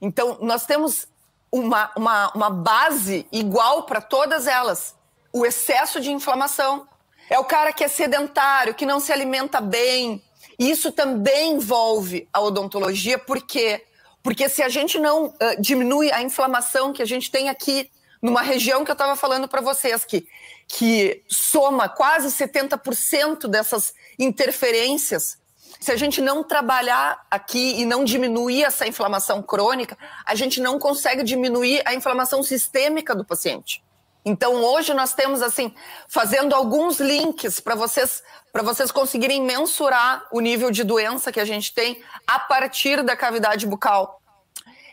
Então, 0.00 0.38
nós 0.40 0.64
temos 0.64 1.06
uma, 1.50 1.90
uma, 1.96 2.32
uma 2.34 2.50
base 2.50 3.26
igual 3.30 3.82
para 3.82 4.00
todas 4.00 4.46
elas. 4.46 4.94
O 5.32 5.44
excesso 5.44 6.00
de 6.00 6.10
inflamação. 6.10 6.86
É 7.30 7.38
o 7.38 7.44
cara 7.44 7.72
que 7.72 7.84
é 7.84 7.88
sedentário, 7.88 8.74
que 8.74 8.84
não 8.84 9.00
se 9.00 9.12
alimenta 9.12 9.60
bem. 9.60 10.22
Isso 10.58 10.92
também 10.92 11.54
envolve 11.54 12.28
a 12.32 12.40
odontologia, 12.40 13.18
por 13.18 13.40
quê? 13.42 13.84
Porque 14.22 14.48
se 14.48 14.62
a 14.62 14.68
gente 14.68 14.98
não 14.98 15.34
ah, 15.40 15.54
diminui 15.58 16.12
a 16.12 16.22
inflamação 16.22 16.92
que 16.92 17.02
a 17.02 17.06
gente 17.06 17.30
tem 17.30 17.48
aqui, 17.48 17.90
numa 18.20 18.42
região 18.42 18.84
que 18.84 18.90
eu 18.90 18.94
estava 18.94 19.16
falando 19.16 19.48
para 19.48 19.60
vocês, 19.60 20.04
que, 20.04 20.26
que 20.68 21.22
soma 21.28 21.88
quase 21.88 22.28
70% 22.28 23.48
dessas 23.48 23.92
interferências, 24.18 25.38
se 25.80 25.90
a 25.90 25.96
gente 25.96 26.20
não 26.20 26.44
trabalhar 26.44 27.26
aqui 27.28 27.80
e 27.80 27.84
não 27.84 28.04
diminuir 28.04 28.62
essa 28.62 28.86
inflamação 28.86 29.42
crônica, 29.42 29.98
a 30.24 30.36
gente 30.36 30.60
não 30.60 30.78
consegue 30.78 31.24
diminuir 31.24 31.82
a 31.84 31.92
inflamação 31.92 32.40
sistêmica 32.40 33.16
do 33.16 33.24
paciente. 33.24 33.82
Então 34.24 34.62
hoje 34.62 34.94
nós 34.94 35.12
temos 35.12 35.42
assim, 35.42 35.74
fazendo 36.06 36.54
alguns 36.54 37.00
links 37.00 37.58
para 37.58 37.74
vocês 37.74 38.22
para 38.52 38.62
vocês 38.62 38.92
conseguirem 38.92 39.42
mensurar 39.42 40.26
o 40.30 40.40
nível 40.40 40.70
de 40.70 40.84
doença 40.84 41.32
que 41.32 41.40
a 41.40 41.44
gente 41.44 41.72
tem 41.72 42.02
a 42.26 42.38
partir 42.38 43.02
da 43.02 43.16
cavidade 43.16 43.66
bucal. 43.66 44.20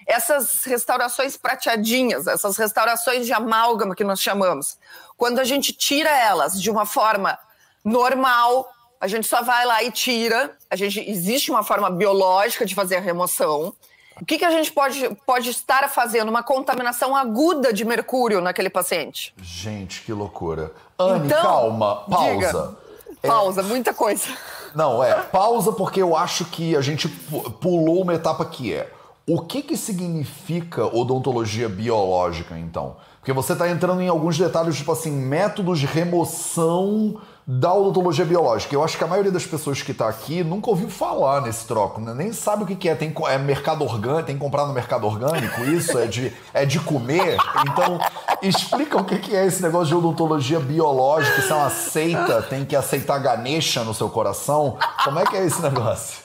Essas 0.08 0.64
restaurações 0.64 1.36
prateadinhas, 1.38 2.26
essas 2.26 2.58
restaurações 2.58 3.26
de 3.26 3.34
amálgama 3.34 3.94
que 3.96 4.04
nós 4.04 4.22
chamamos, 4.22 4.78
quando 5.18 5.40
a 5.40 5.44
gente 5.44 5.74
tira 5.74 6.10
elas 6.10 6.60
de 6.60 6.72
uma 6.72 6.86
forma 6.86 7.38
normal, 7.84 8.68
a 9.00 9.08
gente 9.08 9.28
só 9.28 9.42
vai 9.44 9.66
lá 9.66 9.84
e 9.84 9.92
tira. 9.92 10.58
A 10.70 10.76
gente 10.76 11.00
existe 11.08 11.52
uma 11.52 11.64
forma 11.64 11.90
biológica 11.90 12.66
de 12.66 12.74
fazer 12.74 12.96
a 12.96 13.02
remoção. 13.02 13.74
O 14.20 14.26
que, 14.26 14.38
que 14.38 14.46
a 14.46 14.52
gente 14.52 14.72
pode, 14.72 15.16
pode 15.26 15.50
estar 15.50 15.88
fazendo? 15.90 16.28
Uma 16.30 16.44
contaminação 16.44 17.16
aguda 17.16 17.72
de 17.72 17.86
mercúrio 17.86 18.42
naquele 18.42 18.70
paciente. 18.70 19.34
Gente, 19.38 20.02
que 20.02 20.12
loucura. 20.12 20.74
Anne, 20.98 21.28
Então, 21.28 21.42
calma, 21.42 22.04
pausa. 22.10 22.36
diga. 22.36 22.89
Pausa, 23.22 23.62
muita 23.64 23.94
coisa. 23.94 24.28
Não, 24.76 25.04
é, 25.04 25.14
pausa 25.16 25.72
porque 25.72 26.02
eu 26.02 26.16
acho 26.16 26.46
que 26.46 26.76
a 26.76 26.82
gente 26.82 27.08
pu- 27.08 27.50
pulou 27.52 28.02
uma 28.04 28.14
etapa 28.14 28.46
que 28.46 28.74
é. 28.74 28.92
O 29.28 29.42
que 29.42 29.62
que 29.62 29.76
significa 29.78 30.86
odontologia 30.86 31.68
biológica, 31.70 32.58
então? 32.58 32.96
Porque 33.20 33.34
você 33.34 33.54
está 33.54 33.70
entrando 33.70 34.02
em 34.02 34.08
alguns 34.08 34.38
detalhes, 34.38 34.76
tipo 34.78 34.92
assim, 34.92 35.12
métodos 35.12 35.80
de 35.80 35.86
remoção 35.86 37.20
da 37.52 37.74
odontologia 37.74 38.24
biológica. 38.24 38.76
Eu 38.76 38.84
acho 38.84 38.96
que 38.96 39.04
a 39.04 39.08
maioria 39.08 39.32
das 39.32 39.44
pessoas 39.44 39.82
que 39.82 39.92
está 39.92 40.08
aqui 40.08 40.44
nunca 40.44 40.70
ouviu 40.70 40.88
falar 40.88 41.42
nesse 41.42 41.66
troco, 41.66 42.00
né? 42.00 42.14
nem 42.14 42.32
sabe 42.32 42.62
o 42.62 42.68
que, 42.68 42.88
é. 42.88 42.94
Tem 42.94 43.12
é 43.28 43.38
mercado 43.40 43.84
orgânico, 43.84 44.28
tem 44.28 44.36
que 44.36 44.42
comprar 44.42 44.68
no 44.68 44.74
mercado 44.74 45.08
orgânico, 45.08 45.64
isso 45.64 45.98
é 45.98 46.06
de, 46.06 46.32
é 46.54 46.64
de 46.64 46.80
comer. 46.80 47.38
Então, 47.68 48.00
explica 48.44 48.98
o 48.98 49.04
que, 49.04 49.18
que 49.18 49.36
é 49.36 49.48
esse 49.48 49.64
negócio 49.64 49.88
de 49.88 49.96
odontologia 49.96 50.60
biológica, 50.60 51.42
se 51.42 51.52
é 51.52 51.56
uma 51.56 51.72
seita, 51.72 52.44
tem 52.44 52.64
que 52.64 52.76
aceitar 52.76 53.18
Ganesha 53.18 53.84
no 53.84 53.96
seu 53.96 54.10
coração. 54.10 54.78
Como 55.04 55.18
é 55.18 55.26
que 55.26 55.36
é 55.36 55.44
esse 55.44 55.60
negócio? 55.60 56.20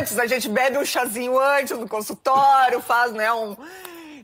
Antes, 0.00 0.18
a 0.18 0.26
gente 0.26 0.48
bebe 0.48 0.78
um 0.78 0.84
chazinho 0.84 1.38
antes 1.38 1.78
no 1.78 1.88
consultório, 1.88 2.80
faz, 2.80 3.12
né, 3.12 3.32
um... 3.32 3.56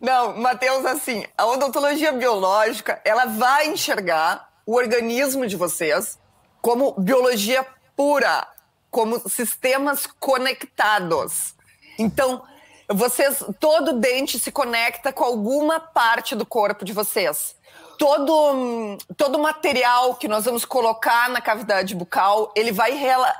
Não, 0.00 0.36
Matheus, 0.36 0.84
assim, 0.86 1.24
a 1.38 1.46
odontologia 1.46 2.12
biológica, 2.12 3.00
ela 3.04 3.26
vai 3.26 3.68
enxergar 3.68 4.53
o 4.66 4.74
organismo 4.74 5.46
de 5.46 5.56
vocês 5.56 6.18
como 6.60 6.92
biologia 6.98 7.66
pura, 7.96 8.46
como 8.90 9.28
sistemas 9.28 10.06
conectados. 10.18 11.54
Então, 11.98 12.42
vocês, 12.88 13.42
todo 13.60 13.98
dente 13.98 14.38
se 14.38 14.50
conecta 14.50 15.12
com 15.12 15.24
alguma 15.24 15.80
parte 15.80 16.34
do 16.34 16.46
corpo 16.46 16.84
de 16.84 16.92
vocês. 16.92 17.56
Todo, 17.98 18.98
todo 19.16 19.38
material 19.38 20.16
que 20.16 20.26
nós 20.26 20.44
vamos 20.44 20.64
colocar 20.64 21.30
na 21.30 21.40
cavidade 21.40 21.94
bucal, 21.94 22.52
ele 22.56 22.72
vai 22.72 22.92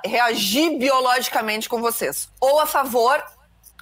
reagir 0.05 0.79
biologicamente 0.79 1.69
com 1.69 1.81
vocês, 1.81 2.29
ou 2.41 2.61
a 2.61 2.67
favor 2.67 3.23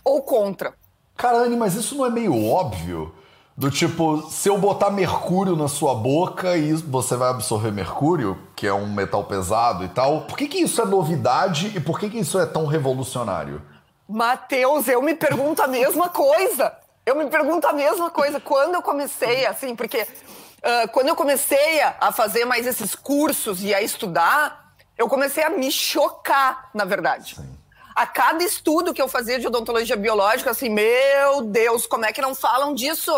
ou 0.05 0.23
contra. 0.23 0.75
Carane, 1.17 1.57
mas 1.57 1.75
isso 1.75 1.95
não 1.95 2.07
é 2.07 2.11
meio 2.11 2.49
óbvio? 2.49 3.15
Do 3.55 3.71
tipo, 3.71 4.31
se 4.31 4.49
eu 4.49 4.57
botar 4.57 4.91
mercúrio 4.91 5.55
na 5.55 5.69
sua 5.69 5.95
boca 5.95 6.57
e 6.57 6.73
você 6.73 7.17
vai 7.17 7.29
absorver 7.29 7.71
mercúrio, 7.71 8.39
que 8.57 8.67
é 8.67 8.73
um 8.73 8.91
metal 8.91 9.25
pesado 9.25 9.85
e 9.85 9.89
tal, 9.89 10.23
por 10.23 10.39
que, 10.39 10.49
que 10.49 10.59
isso 10.59 10.81
é 10.81 10.87
novidade 10.87 11.71
e 11.77 11.81
por 11.81 12.01
que, 12.01 12.09
que 12.09 12.19
isso 12.19 12.39
é 12.39 12.47
tão 12.47 12.65
revolucionário? 12.65 13.61
Mateus, 14.09 14.89
eu 14.89 15.03
me 15.03 15.15
pergunto 15.15 15.63
a 15.63 15.67
mesma 15.67 16.09
coisa. 16.09 16.73
Eu 17.05 17.15
me 17.15 17.27
pergunto 17.27 17.67
a 17.67 17.73
mesma 17.73 18.11
coisa. 18.11 18.41
Quando 18.41 18.75
eu 18.75 18.83
comecei, 18.83 19.45
assim, 19.45 19.77
porque 19.77 20.01
uh, 20.01 20.89
quando 20.93 21.09
eu 21.09 21.17
comecei 21.17 21.83
a 22.01 22.11
fazer 22.11 22.47
mais 22.47 22.67
esses 22.67 22.95
cursos 22.95 23.63
e 23.63 23.75
a 23.75 23.83
estudar, 23.83 24.73
eu 24.97 25.09
comecei 25.09 25.45
a 25.45 25.51
me 25.51 25.71
chocar, 25.71 26.71
na 26.73 26.85
verdade. 26.85 27.35
Sim. 27.35 27.59
A 27.95 28.07
cada 28.07 28.43
estudo 28.43 28.95
que 28.95 29.03
eu 29.03 29.09
fazia 29.09 29.39
de 29.39 29.47
odontologia 29.47 29.97
biológica, 29.97 30.51
assim, 30.51 30.71
meu 30.71 31.43
Deus, 31.43 31.87
como 31.87 32.07
é 32.07 32.13
que 32.13 32.23
não 32.23 32.35
falam 32.35 32.75
disso? 32.75 33.13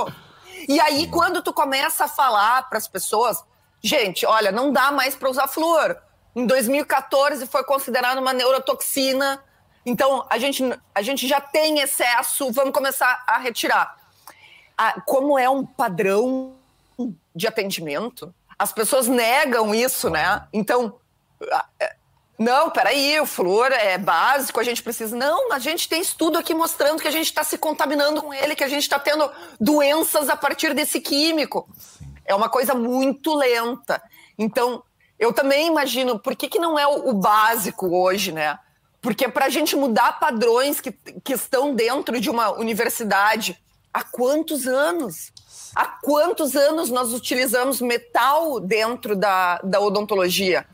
E 0.68 0.80
aí, 0.80 1.06
quando 1.09 1.42
tu 1.42 1.52
começa 1.52 2.04
a 2.04 2.09
falar 2.09 2.68
para 2.68 2.78
as 2.78 2.88
pessoas, 2.88 3.44
gente, 3.83 4.25
olha, 4.25 4.50
não 4.50 4.73
dá 4.73 4.90
mais 4.90 5.14
para 5.14 5.30
usar 5.30 5.47
flúor. 5.47 5.97
Em 6.35 6.47
2014 6.47 7.47
foi 7.47 7.64
considerado 7.64 8.18
uma 8.18 8.33
neurotoxina. 8.33 9.42
Então, 9.87 10.26
a 10.30 10.38
gente, 10.38 10.62
a 10.94 11.02
gente 11.02 11.28
já 11.28 11.40
tem 11.40 11.80
excesso, 11.80 12.50
vamos 12.50 12.73
começar 12.73 13.23
a 13.26 13.38
retirar. 13.38 13.97
Ah, 14.76 15.00
como 15.02 15.38
é 15.38 15.49
um 15.49 15.64
padrão 15.64 16.56
de 17.35 17.47
atendimento, 17.47 18.35
as 18.59 18.73
pessoas 18.73 19.09
negam 19.09 19.75
isso, 19.75 20.09
né? 20.09 20.47
Então, 20.52 20.99
é, 21.78 21.97
não, 22.38 22.68
peraí, 22.70 23.20
o 23.20 23.26
flúor 23.26 23.70
é 23.70 23.96
básico, 23.96 24.58
a 24.58 24.64
gente 24.64 24.82
precisa. 24.82 25.14
Não, 25.14 25.52
a 25.52 25.58
gente 25.58 25.88
tem 25.88 26.00
estudo 26.00 26.36
aqui 26.36 26.52
mostrando 26.52 27.00
que 27.00 27.06
a 27.06 27.12
gente 27.12 27.26
está 27.26 27.44
se 27.44 27.56
contaminando 27.56 28.20
com 28.20 28.34
ele, 28.34 28.56
que 28.56 28.64
a 28.64 28.68
gente 28.68 28.82
está 28.82 28.98
tendo 28.98 29.30
doenças 29.60 30.28
a 30.28 30.36
partir 30.36 30.74
desse 30.74 31.00
químico. 31.00 31.68
Sim. 31.78 32.12
É 32.24 32.34
uma 32.34 32.48
coisa 32.48 32.74
muito 32.74 33.34
lenta. 33.34 34.02
Então, 34.36 34.82
eu 35.18 35.32
também 35.32 35.68
imagino, 35.68 36.18
por 36.18 36.34
que, 36.34 36.48
que 36.48 36.58
não 36.58 36.76
é 36.76 36.86
o, 36.86 37.10
o 37.10 37.12
básico 37.12 37.96
hoje, 37.96 38.32
né? 38.32 38.58
Porque 39.00 39.28
para 39.28 39.46
a 39.46 39.50
gente 39.50 39.76
mudar 39.76 40.18
padrões 40.18 40.80
que, 40.80 40.90
que 40.90 41.34
estão 41.34 41.74
dentro 41.74 42.20
de 42.20 42.30
uma 42.30 42.50
universidade, 42.50 43.62
há 43.92 44.02
quantos 44.02 44.66
anos? 44.66 45.32
Há 45.74 45.86
quantos 45.86 46.56
anos 46.56 46.90
nós 46.90 47.12
utilizamos 47.12 47.80
metal 47.80 48.58
dentro 48.58 49.14
da, 49.14 49.58
da 49.58 49.78
odontologia? 49.80 50.66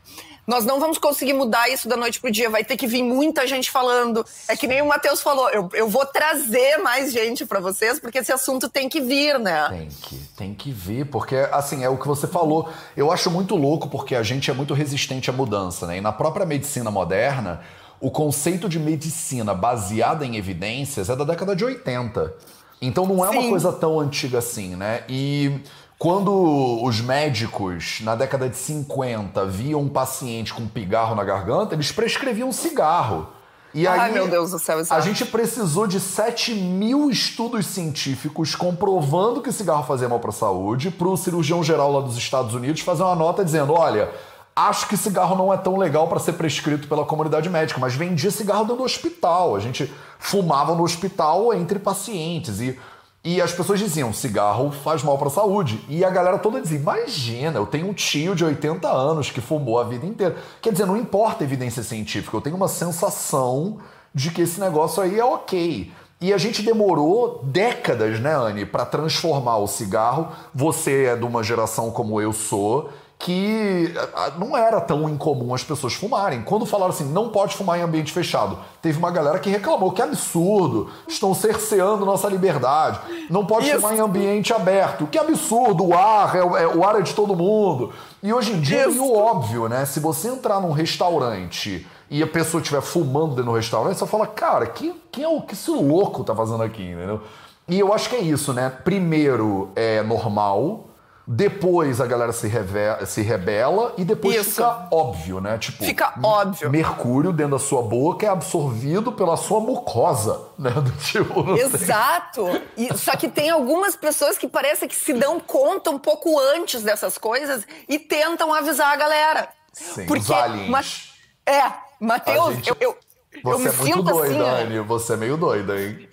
Nós 0.51 0.67
não 0.67 0.81
vamos 0.81 0.99
conseguir 0.99 1.33
mudar 1.33 1.69
isso 1.71 1.89
da 1.89 1.97
noite 1.97 2.19
pro 2.19 2.29
dia. 2.29 2.51
Vai 2.51 2.65
ter 2.65 2.77
que 2.77 2.85
vir 2.85 3.05
muita 3.05 3.47
gente 3.47 3.71
falando. 3.71 4.27
É 4.49 4.57
que 4.57 4.67
nem 4.67 4.83
o 4.83 4.89
Matheus 4.89 5.23
falou, 5.23 5.49
eu, 5.51 5.69
eu 5.73 5.89
vou 5.89 6.05
trazer 6.05 6.77
mais 6.79 7.13
gente 7.13 7.47
para 7.47 7.61
vocês, 7.61 8.01
porque 8.01 8.19
esse 8.19 8.33
assunto 8.33 8.69
tem 8.69 8.89
que 8.89 9.01
vir, 9.01 9.39
né? 9.39 9.69
Tem 9.69 9.89
que, 9.89 10.17
tem 10.37 10.53
que 10.53 10.73
vir, 10.73 11.07
porque, 11.07 11.37
assim, 11.53 11.85
é 11.85 11.89
o 11.89 11.97
que 11.97 12.09
você 12.09 12.27
falou. 12.27 12.69
Eu 12.97 13.13
acho 13.13 13.31
muito 13.31 13.55
louco, 13.55 13.89
porque 13.89 14.17
a 14.17 14.25
gente 14.25 14.51
é 14.51 14.53
muito 14.53 14.75
resistente 14.75 15.31
à 15.31 15.33
mudança, 15.33 15.87
né? 15.87 15.99
E 15.99 16.01
na 16.01 16.11
própria 16.11 16.45
medicina 16.45 16.91
moderna, 16.91 17.61
o 18.01 18.11
conceito 18.11 18.69
de 18.69 18.81
medicina 18.81 19.55
baseada 19.55 20.27
em 20.27 20.35
evidências 20.35 21.09
é 21.09 21.15
da 21.15 21.23
década 21.23 21.55
de 21.55 21.65
80. 21.65 22.35
Então 22.83 23.07
não 23.07 23.25
é 23.25 23.31
Sim. 23.31 23.39
uma 23.39 23.51
coisa 23.51 23.73
tão 23.73 24.01
antiga 24.01 24.39
assim, 24.39 24.75
né? 24.75 25.05
E 25.09 25.61
quando 26.01 26.83
os 26.83 26.99
médicos, 26.99 28.01
na 28.01 28.15
década 28.15 28.49
de 28.49 28.57
50, 28.57 29.45
viam 29.45 29.83
um 29.83 29.89
paciente 29.91 30.55
com 30.55 30.63
um 30.63 30.67
pigarro 30.67 31.15
na 31.15 31.23
garganta, 31.23 31.75
eles 31.75 31.93
prescreviam 31.93 32.51
cigarro. 32.53 33.29
E 33.75 33.87
Ai, 33.87 34.09
aí, 34.09 34.15
meu 34.15 34.27
Deus 34.27 34.51
do 34.51 34.59
céu, 34.59 34.81
exato. 34.81 34.99
a 34.99 35.05
gente 35.05 35.27
precisou 35.27 35.87
de 35.87 36.01
7 36.01 36.55
mil 36.55 37.11
estudos 37.11 37.67
científicos 37.67 38.55
comprovando 38.55 39.43
que 39.43 39.53
cigarro 39.53 39.85
fazia 39.85 40.09
mal 40.09 40.19
para 40.21 40.31
a 40.31 40.33
saúde, 40.33 40.91
para 40.91 41.07
o 41.07 41.19
cirurgião 41.19 41.63
geral 41.63 41.93
lá 41.93 42.01
dos 42.01 42.17
Estados 42.17 42.55
Unidos 42.55 42.81
fazer 42.81 43.03
uma 43.03 43.15
nota 43.15 43.45
dizendo: 43.45 43.75
olha, 43.75 44.09
acho 44.57 44.89
que 44.89 44.97
cigarro 44.97 45.37
não 45.37 45.53
é 45.53 45.59
tão 45.59 45.77
legal 45.77 46.09
para 46.09 46.19
ser 46.19 46.33
prescrito 46.33 46.89
pela 46.89 47.05
comunidade 47.05 47.51
médica, 47.51 47.79
mas 47.79 47.95
vendia 47.95 48.31
cigarro 48.31 48.63
dentro 48.63 48.79
do 48.79 48.85
hospital. 48.85 49.55
A 49.55 49.61
gente 49.61 49.93
fumava 50.19 50.75
no 50.75 50.83
hospital 50.83 51.53
entre 51.53 51.79
pacientes. 51.79 52.59
E 52.59 52.79
e 53.23 53.41
as 53.41 53.53
pessoas 53.53 53.79
diziam, 53.79 54.15
cigarro 54.15 54.71
faz 54.71 55.03
mal 55.03 55.19
para 55.19 55.29
a 55.29 55.31
saúde. 55.31 55.85
E 55.89 56.03
a 56.03 56.09
galera 56.09 56.39
toda 56.39 56.61
dizia, 56.61 56.79
imagina, 56.79 57.59
eu 57.59 57.67
tenho 57.67 57.89
um 57.89 57.93
tio 57.93 58.35
de 58.35 58.45
80 58.45 58.89
anos 58.89 59.31
que 59.31 59.43
fumou 59.43 59.79
a 59.79 59.85
vida 59.85 60.07
inteira. 60.07 60.37
Quer 60.63 60.73
dizer, 60.73 60.87
não 60.87 60.97
importa 60.97 61.45
a 61.45 61.47
evidência 61.47 61.83
científica, 61.83 62.35
eu 62.35 62.41
tenho 62.41 62.57
uma 62.57 62.69
sensação 62.69 63.79
de 64.15 64.31
que 64.31 64.41
esse 64.41 64.59
negócio 64.59 65.03
aí 65.03 65.19
é 65.19 65.25
ok. 65.25 65.93
E 66.23 66.33
a 66.33 66.39
gente 66.39 66.63
demorou 66.63 67.41
décadas, 67.45 68.21
né, 68.21 68.35
Anne, 68.35 68.67
para 68.67 68.85
transformar 68.87 69.59
o 69.59 69.67
cigarro. 69.67 70.29
Você 70.55 71.05
é 71.05 71.17
de 71.17 71.25
uma 71.25 71.43
geração 71.43 71.91
como 71.91 72.21
eu 72.21 72.33
sou, 72.33 72.91
que 73.21 73.93
não 74.39 74.57
era 74.57 74.81
tão 74.81 75.07
incomum 75.07 75.55
as 75.55 75.63
pessoas 75.63 75.93
fumarem. 75.93 76.41
Quando 76.41 76.65
falaram 76.65 76.91
assim, 76.91 77.05
não 77.05 77.29
pode 77.29 77.55
fumar 77.55 77.79
em 77.79 77.83
ambiente 77.83 78.13
fechado, 78.13 78.59
teve 78.81 78.99
uma 78.99 79.11
galera 79.11 79.39
que 79.39 79.51
reclamou 79.51 79.93
que 79.93 80.01
absurdo, 80.01 80.91
estão 81.07 81.35
cerceando 81.35 82.07
nossa 82.07 82.27
liberdade, 82.29 82.99
não 83.29 83.45
pode 83.45 83.67
Isso. 83.67 83.77
fumar 83.77 83.95
em 83.95 84.01
ambiente 84.01 84.55
aberto, 84.55 85.07
que 85.07 85.19
absurdo, 85.19 85.89
o 85.89 85.95
ar, 85.95 86.35
é, 86.35 86.39
é, 86.39 86.67
o 86.67 86.83
ar 86.83 86.99
é 86.99 87.03
de 87.03 87.13
todo 87.13 87.37
mundo. 87.37 87.93
E 88.23 88.33
hoje 88.33 88.53
em 88.53 88.61
dia 88.61 88.85
é 88.85 88.87
meio 88.87 89.15
óbvio, 89.15 89.69
né? 89.69 89.85
Se 89.85 90.01
você 90.01 90.29
entrar 90.29 90.59
num 90.59 90.73
restaurante 90.73 91.87
e 92.09 92.23
a 92.23 92.27
pessoa 92.27 92.63
estiver 92.63 92.81
fumando 92.81 93.35
dentro 93.35 93.51
do 93.51 93.57
restaurante, 93.57 93.99
você 93.99 94.07
fala, 94.07 94.27
cara, 94.27 94.67
que, 94.67 94.95
quem 95.13 95.25
é 95.25 95.29
o 95.29 95.43
que 95.43 95.53
esse 95.53 95.71
louco 95.71 96.25
tá 96.25 96.35
fazendo 96.35 96.63
aqui, 96.63 96.85
entendeu? 96.85 97.21
E 97.69 97.79
eu 97.79 97.93
acho 97.93 98.09
que 98.09 98.17
é 98.17 98.21
isso, 98.21 98.55
né? 98.55 98.73
Primeiro 98.83 99.69
é 99.77 100.03
normal, 100.03 100.87
depois 101.33 102.01
a 102.01 102.07
galera 102.07 102.33
se, 102.33 102.49
revela, 102.49 103.07
se 103.07 103.23
rebela 103.23 103.95
e 103.97 104.05
depois 104.05 104.35
Isso. 104.35 104.57
fica 104.57 104.89
óbvio, 104.91 105.41
né? 105.41 105.59
Tipo, 105.59 105.85
fica 105.85 106.13
óbvio. 106.21 106.69
Mercúrio 106.69 107.33
dentro 107.33 107.53
da 107.53 107.59
sua 107.61 107.83
boca 107.83 108.27
é 108.27 108.29
absorvido 108.29 109.13
pela 109.13 109.37
sua 109.37 109.61
mucosa, 109.61 110.49
né? 110.59 110.73
Tipo, 111.07 111.57
Exato. 111.57 112.61
E, 112.77 112.93
só 112.99 113.13
que 113.13 113.29
tem 113.29 113.49
algumas 113.49 113.95
pessoas 113.95 114.37
que 114.37 114.49
parece 114.49 114.89
que 114.89 114.97
se 114.97 115.13
dão 115.13 115.39
conta 115.39 115.91
um 115.91 116.01
pouco 116.01 116.37
antes 116.37 116.83
dessas 116.83 117.17
coisas 117.17 117.65
e 117.89 117.97
tentam 117.97 118.53
avisar 118.53 118.93
a 118.93 118.97
galera. 118.97 119.49
Sim, 119.73 120.07
Porque, 120.07 120.25
os 120.25 120.31
aliens. 120.33 120.69
Mas, 120.69 121.13
é, 121.47 121.63
Matheus, 122.01 122.57
gente... 122.57 122.71
eu, 122.71 122.77
eu 122.81 122.99
você 123.45 123.69
é 123.69 123.73
muito 123.73 123.85
sinto 123.85 124.03
doida, 124.03 124.53
assim, 124.53 124.65
Anne. 124.65 124.81
Você 124.81 125.13
é 125.13 125.17
meio 125.17 125.37
doida, 125.37 125.81
hein? 125.81 126.09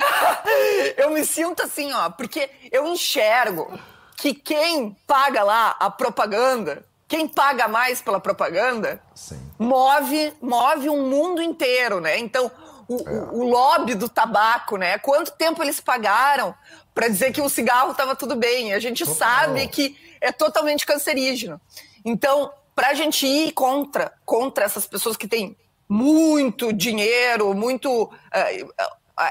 eu 0.95 1.09
me 1.09 1.25
sinto 1.25 1.63
assim, 1.63 1.91
ó, 1.91 2.11
porque 2.11 2.51
eu 2.71 2.85
enxergo 2.85 3.79
que 4.17 4.33
quem 4.33 4.97
paga 5.05 5.43
lá 5.43 5.77
a 5.79 5.91
propaganda, 5.91 6.83
quem 7.07 7.27
paga 7.27 7.67
mais 7.67 8.01
pela 8.01 8.19
propaganda, 8.19 9.01
Sim. 9.13 9.39
move 9.59 10.33
move 10.41 10.89
um 10.89 11.07
mundo 11.07 11.41
inteiro, 11.41 12.01
né? 12.01 12.17
Então, 12.17 12.51
o, 12.87 12.97
é. 12.97 13.11
o, 13.31 13.43
lobby 13.43 13.93
do 13.93 14.09
tabaco, 14.09 14.75
né? 14.75 14.97
Quanto 14.97 15.31
tempo 15.31 15.61
eles 15.61 15.79
pagaram 15.79 16.53
para 16.95 17.07
dizer 17.07 17.31
que 17.31 17.41
o 17.41 17.47
cigarro 17.47 17.91
estava 17.91 18.15
tudo 18.15 18.35
bem? 18.35 18.73
A 18.73 18.79
gente 18.79 19.05
sabe 19.05 19.67
que 19.67 19.95
é 20.19 20.31
totalmente 20.31 20.85
cancerígeno. 20.85 21.61
Então, 22.03 22.51
para 22.75 22.89
a 22.89 22.93
gente 22.95 23.25
ir 23.27 23.51
contra, 23.51 24.11
contra 24.25 24.65
essas 24.65 24.87
pessoas 24.87 25.15
que 25.15 25.27
têm 25.27 25.55
muito 25.87 26.73
dinheiro, 26.73 27.53
muito. 27.53 28.03
Uh, 28.03 28.73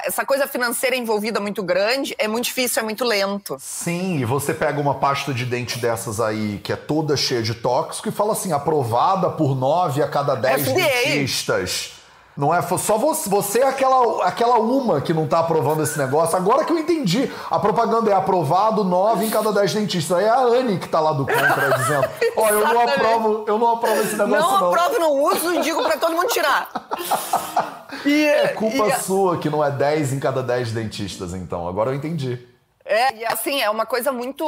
essa 0.03 0.25
coisa 0.25 0.47
financeira 0.47 0.95
envolvida 0.95 1.39
muito 1.39 1.63
grande, 1.63 2.15
é 2.17 2.27
muito 2.27 2.45
difícil, 2.45 2.81
é 2.81 2.83
muito 2.83 3.05
lento. 3.05 3.57
Sim, 3.59 4.17
e 4.17 4.25
você 4.25 4.53
pega 4.53 4.79
uma 4.79 4.95
pasta 4.95 5.33
de 5.33 5.45
dente 5.45 5.79
dessas 5.79 6.19
aí, 6.19 6.59
que 6.63 6.73
é 6.73 6.75
toda 6.75 7.15
cheia 7.15 7.41
de 7.41 7.53
tóxico, 7.53 8.09
e 8.09 8.11
fala 8.11 8.33
assim, 8.33 8.51
aprovada 8.51 9.29
por 9.29 9.55
nove 9.55 10.01
a 10.01 10.07
cada 10.07 10.35
dez 10.35 10.65
dentistas. 10.65 11.96
Não 12.37 12.53
é 12.53 12.61
só 12.61 12.97
você, 12.99 13.27
você 13.27 13.59
é 13.61 13.67
aquela, 13.67 14.23
aquela 14.23 14.59
uma 14.59 15.01
que 15.01 15.11
não 15.11 15.25
tá 15.25 15.39
aprovando 15.39 15.81
esse 15.81 15.97
negócio. 15.97 16.37
Agora 16.37 16.63
que 16.63 16.71
eu 16.71 16.77
entendi, 16.77 17.31
a 17.49 17.57
propaganda 17.57 18.11
é 18.11 18.13
aprovado 18.13 18.83
9 18.83 19.25
em 19.25 19.29
cada 19.31 19.51
10 19.51 19.73
dentistas. 19.73 20.19
Aí 20.19 20.25
é 20.25 20.29
a 20.29 20.41
Anne 20.41 20.77
que 20.77 20.87
tá 20.87 20.99
lá 20.99 21.13
do 21.13 21.25
contra 21.25 21.71
dizendo: 21.79 22.07
Ó, 22.35 22.43
oh, 22.43 22.49
eu 22.49 22.67
não 22.67 22.81
aprovo, 22.81 23.43
eu 23.47 23.57
não 23.57 23.73
aprovo 23.73 24.01
esse 24.01 24.15
negócio. 24.15 24.39
Não, 24.39 24.59
não. 24.59 24.71
aprovo, 24.71 24.99
não 24.99 25.23
uso 25.23 25.55
e 25.55 25.61
digo 25.61 25.83
pra 25.83 25.97
todo 25.97 26.13
mundo 26.13 26.27
tirar. 26.27 26.69
E, 28.05 28.25
é 28.25 28.49
culpa 28.49 28.87
e, 28.87 28.99
sua 28.99 29.37
que 29.37 29.49
não 29.49 29.63
é 29.63 29.71
10 29.71 30.13
em 30.13 30.19
cada 30.19 30.43
10 30.43 30.71
dentistas, 30.71 31.33
então. 31.33 31.67
Agora 31.67 31.89
eu 31.89 31.95
entendi. 31.95 32.45
É, 32.85 33.15
e 33.15 33.25
assim, 33.25 33.61
é 33.61 33.69
uma 33.69 33.85
coisa 33.85 34.11
muito, 34.11 34.45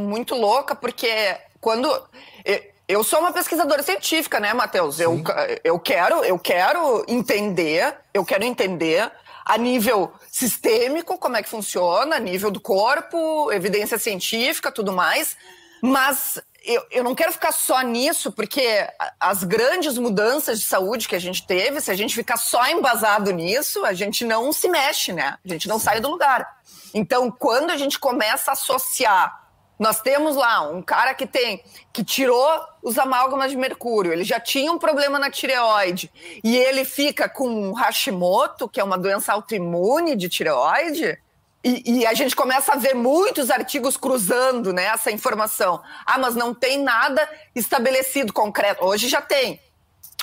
muito 0.00 0.34
louca, 0.34 0.74
porque 0.74 1.08
quando. 1.60 1.90
Eu 2.86 3.02
sou 3.02 3.20
uma 3.20 3.32
pesquisadora 3.32 3.82
científica, 3.82 4.38
né, 4.38 4.52
Matheus? 4.52 5.00
Eu, 5.00 5.22
eu, 5.62 5.78
quero, 5.78 6.22
eu 6.22 6.38
quero 6.38 7.02
entender, 7.08 7.96
eu 8.12 8.24
quero 8.24 8.44
entender 8.44 9.10
a 9.44 9.56
nível 9.56 10.12
sistêmico 10.30 11.16
como 11.16 11.36
é 11.36 11.42
que 11.42 11.48
funciona, 11.48 12.16
a 12.16 12.20
nível 12.20 12.50
do 12.50 12.60
corpo, 12.60 13.50
evidência 13.52 13.98
científica, 13.98 14.70
tudo 14.70 14.92
mais. 14.92 15.34
Mas 15.80 16.38
eu, 16.62 16.84
eu 16.90 17.02
não 17.02 17.14
quero 17.14 17.32
ficar 17.32 17.52
só 17.52 17.80
nisso, 17.80 18.30
porque 18.30 18.86
as 19.18 19.44
grandes 19.44 19.96
mudanças 19.96 20.60
de 20.60 20.66
saúde 20.66 21.08
que 21.08 21.16
a 21.16 21.20
gente 21.20 21.46
teve, 21.46 21.80
se 21.80 21.90
a 21.90 21.94
gente 21.94 22.14
ficar 22.14 22.36
só 22.36 22.66
embasado 22.66 23.30
nisso, 23.30 23.82
a 23.86 23.94
gente 23.94 24.26
não 24.26 24.52
se 24.52 24.68
mexe, 24.68 25.10
né? 25.10 25.38
A 25.42 25.48
gente 25.48 25.68
não 25.68 25.78
sai 25.78 26.00
do 26.00 26.10
lugar. 26.10 26.58
Então, 26.92 27.30
quando 27.30 27.70
a 27.70 27.78
gente 27.78 27.98
começa 27.98 28.50
a 28.50 28.52
associar 28.52 29.43
nós 29.78 30.00
temos 30.00 30.36
lá 30.36 30.68
um 30.68 30.80
cara 30.80 31.14
que 31.14 31.26
tem 31.26 31.62
que 31.92 32.04
tirou 32.04 32.60
os 32.82 32.98
amálgamas 32.98 33.50
de 33.50 33.56
mercúrio, 33.56 34.12
ele 34.12 34.24
já 34.24 34.38
tinha 34.38 34.70
um 34.70 34.78
problema 34.78 35.18
na 35.18 35.30
tireoide 35.30 36.10
e 36.42 36.56
ele 36.56 36.84
fica 36.84 37.28
com 37.28 37.72
Hashimoto, 37.72 38.68
que 38.68 38.80
é 38.80 38.84
uma 38.84 38.98
doença 38.98 39.32
autoimune 39.32 40.16
de 40.16 40.28
tireoide. 40.28 41.18
E, 41.62 42.00
e, 42.00 42.06
a 42.06 42.12
gente 42.12 42.36
começa 42.36 42.74
a 42.74 42.76
ver 42.76 42.94
muitos 42.94 43.50
artigos 43.50 43.96
cruzando 43.96 44.70
né, 44.70 44.84
essa 44.84 45.10
informação. 45.10 45.82
Ah, 46.04 46.18
mas 46.18 46.34
não 46.34 46.52
tem 46.52 46.82
nada 46.82 47.26
estabelecido 47.54 48.34
concreto. 48.34 48.84
Hoje 48.84 49.08
já 49.08 49.22
tem. 49.22 49.58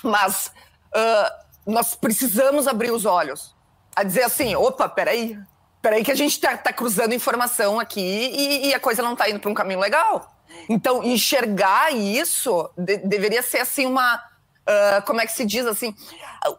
Mas 0.03 0.51
uh, 0.95 1.41
nós 1.65 1.95
precisamos 1.95 2.67
abrir 2.67 2.91
os 2.91 3.05
olhos. 3.05 3.55
A 3.95 4.03
dizer 4.03 4.21
assim: 4.21 4.55
opa, 4.55 4.87
peraí, 4.87 5.35
peraí 5.81 6.03
que 6.03 6.11
a 6.11 6.15
gente 6.15 6.39
tá, 6.39 6.55
tá 6.57 6.71
cruzando 6.71 7.13
informação 7.13 7.79
aqui 7.79 8.01
e, 8.01 8.67
e, 8.67 8.73
a 8.73 8.79
coisa 8.79 9.01
não 9.01 9.15
tá 9.15 9.29
indo 9.29 9.39
para 9.39 9.49
um 9.49 9.53
caminho 9.53 9.79
legal. 9.79 10.35
Então, 10.69 11.03
enxergar 11.03 11.93
isso 11.93 12.69
de, 12.77 12.97
deveria 12.97 13.41
ser 13.41 13.59
assim 13.59 13.85
uma. 13.85 14.17
Uh, 14.61 15.01
como 15.05 15.19
é 15.19 15.25
que 15.25 15.31
se 15.31 15.43
diz 15.43 15.65
assim? 15.65 15.95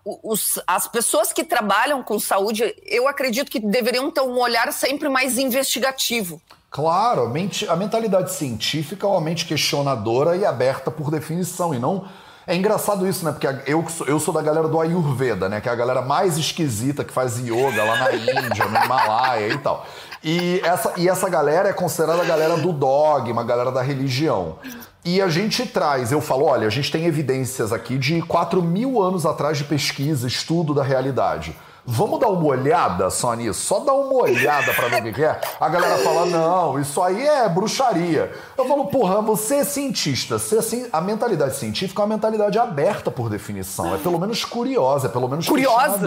Os, 0.04 0.60
as 0.66 0.88
pessoas 0.88 1.32
que 1.32 1.44
trabalham 1.44 2.02
com 2.02 2.18
saúde, 2.18 2.74
eu 2.84 3.06
acredito 3.06 3.50
que 3.50 3.60
deveriam 3.60 4.10
ter 4.10 4.22
um 4.22 4.38
olhar 4.38 4.72
sempre 4.72 5.08
mais 5.08 5.38
investigativo. 5.38 6.40
Claro, 6.70 7.26
a, 7.26 7.28
mente, 7.28 7.68
a 7.68 7.76
mentalidade 7.76 8.32
científica 8.32 9.06
é 9.06 9.10
uma 9.10 9.20
mente 9.20 9.44
questionadora 9.44 10.36
e 10.36 10.44
aberta 10.44 10.90
por 10.90 11.10
definição, 11.10 11.74
e 11.74 11.78
não 11.78 12.08
é 12.52 12.56
engraçado 12.56 13.08
isso, 13.08 13.24
né? 13.24 13.32
Porque 13.32 13.46
eu, 13.66 13.82
eu 14.06 14.20
sou 14.20 14.34
da 14.34 14.42
galera 14.42 14.68
do 14.68 14.78
Ayurveda, 14.78 15.48
né? 15.48 15.58
Que 15.58 15.70
é 15.70 15.72
a 15.72 15.74
galera 15.74 16.02
mais 16.02 16.36
esquisita 16.36 17.02
que 17.02 17.12
faz 17.12 17.38
yoga 17.38 17.82
lá 17.82 17.96
na 17.96 18.12
Índia, 18.44 18.66
no 18.66 18.84
Himalaia 18.84 19.48
e 19.48 19.58
tal. 19.58 19.86
E 20.22 20.60
essa, 20.62 20.92
e 20.98 21.08
essa 21.08 21.30
galera 21.30 21.70
é 21.70 21.72
considerada 21.72 22.20
a 22.20 22.26
galera 22.26 22.58
do 22.58 22.70
dogma, 22.70 23.40
a 23.40 23.44
galera 23.44 23.72
da 23.72 23.80
religião. 23.80 24.58
E 25.02 25.22
a 25.22 25.28
gente 25.28 25.64
traz, 25.64 26.12
eu 26.12 26.20
falo, 26.20 26.44
olha, 26.44 26.66
a 26.66 26.70
gente 26.70 26.92
tem 26.92 27.06
evidências 27.06 27.72
aqui 27.72 27.96
de 27.96 28.20
4 28.20 28.62
mil 28.62 29.02
anos 29.02 29.24
atrás 29.24 29.56
de 29.56 29.64
pesquisa, 29.64 30.28
estudo 30.28 30.74
da 30.74 30.82
realidade. 30.82 31.56
Vamos 31.84 32.20
dar 32.20 32.28
uma 32.28 32.44
olhada 32.44 33.10
só 33.10 33.34
nisso? 33.34 33.60
Só 33.60 33.80
dar 33.80 33.92
uma 33.92 34.22
olhada 34.22 34.72
para 34.72 34.86
ver 34.88 35.10
o 35.10 35.12
que 35.12 35.24
é? 35.24 35.40
A 35.60 35.68
galera 35.68 35.98
fala: 35.98 36.26
não, 36.26 36.78
isso 36.78 37.02
aí 37.02 37.26
é 37.26 37.48
bruxaria. 37.48 38.32
Eu 38.56 38.66
falo, 38.66 38.86
porra, 38.86 39.20
você 39.20 39.56
é 39.56 39.64
cientista. 39.64 40.38
Você, 40.38 40.58
assim, 40.58 40.86
a 40.92 41.00
mentalidade 41.00 41.56
científica 41.56 42.00
é 42.00 42.04
uma 42.04 42.14
mentalidade 42.14 42.56
aberta 42.58 43.10
por 43.10 43.28
definição. 43.28 43.94
É 43.94 43.98
pelo 43.98 44.18
menos 44.18 44.44
curiosa, 44.44 45.08
é 45.08 45.10
pelo 45.10 45.28
menos 45.28 45.48
curiosa. 45.48 45.98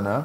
né? 0.00 0.24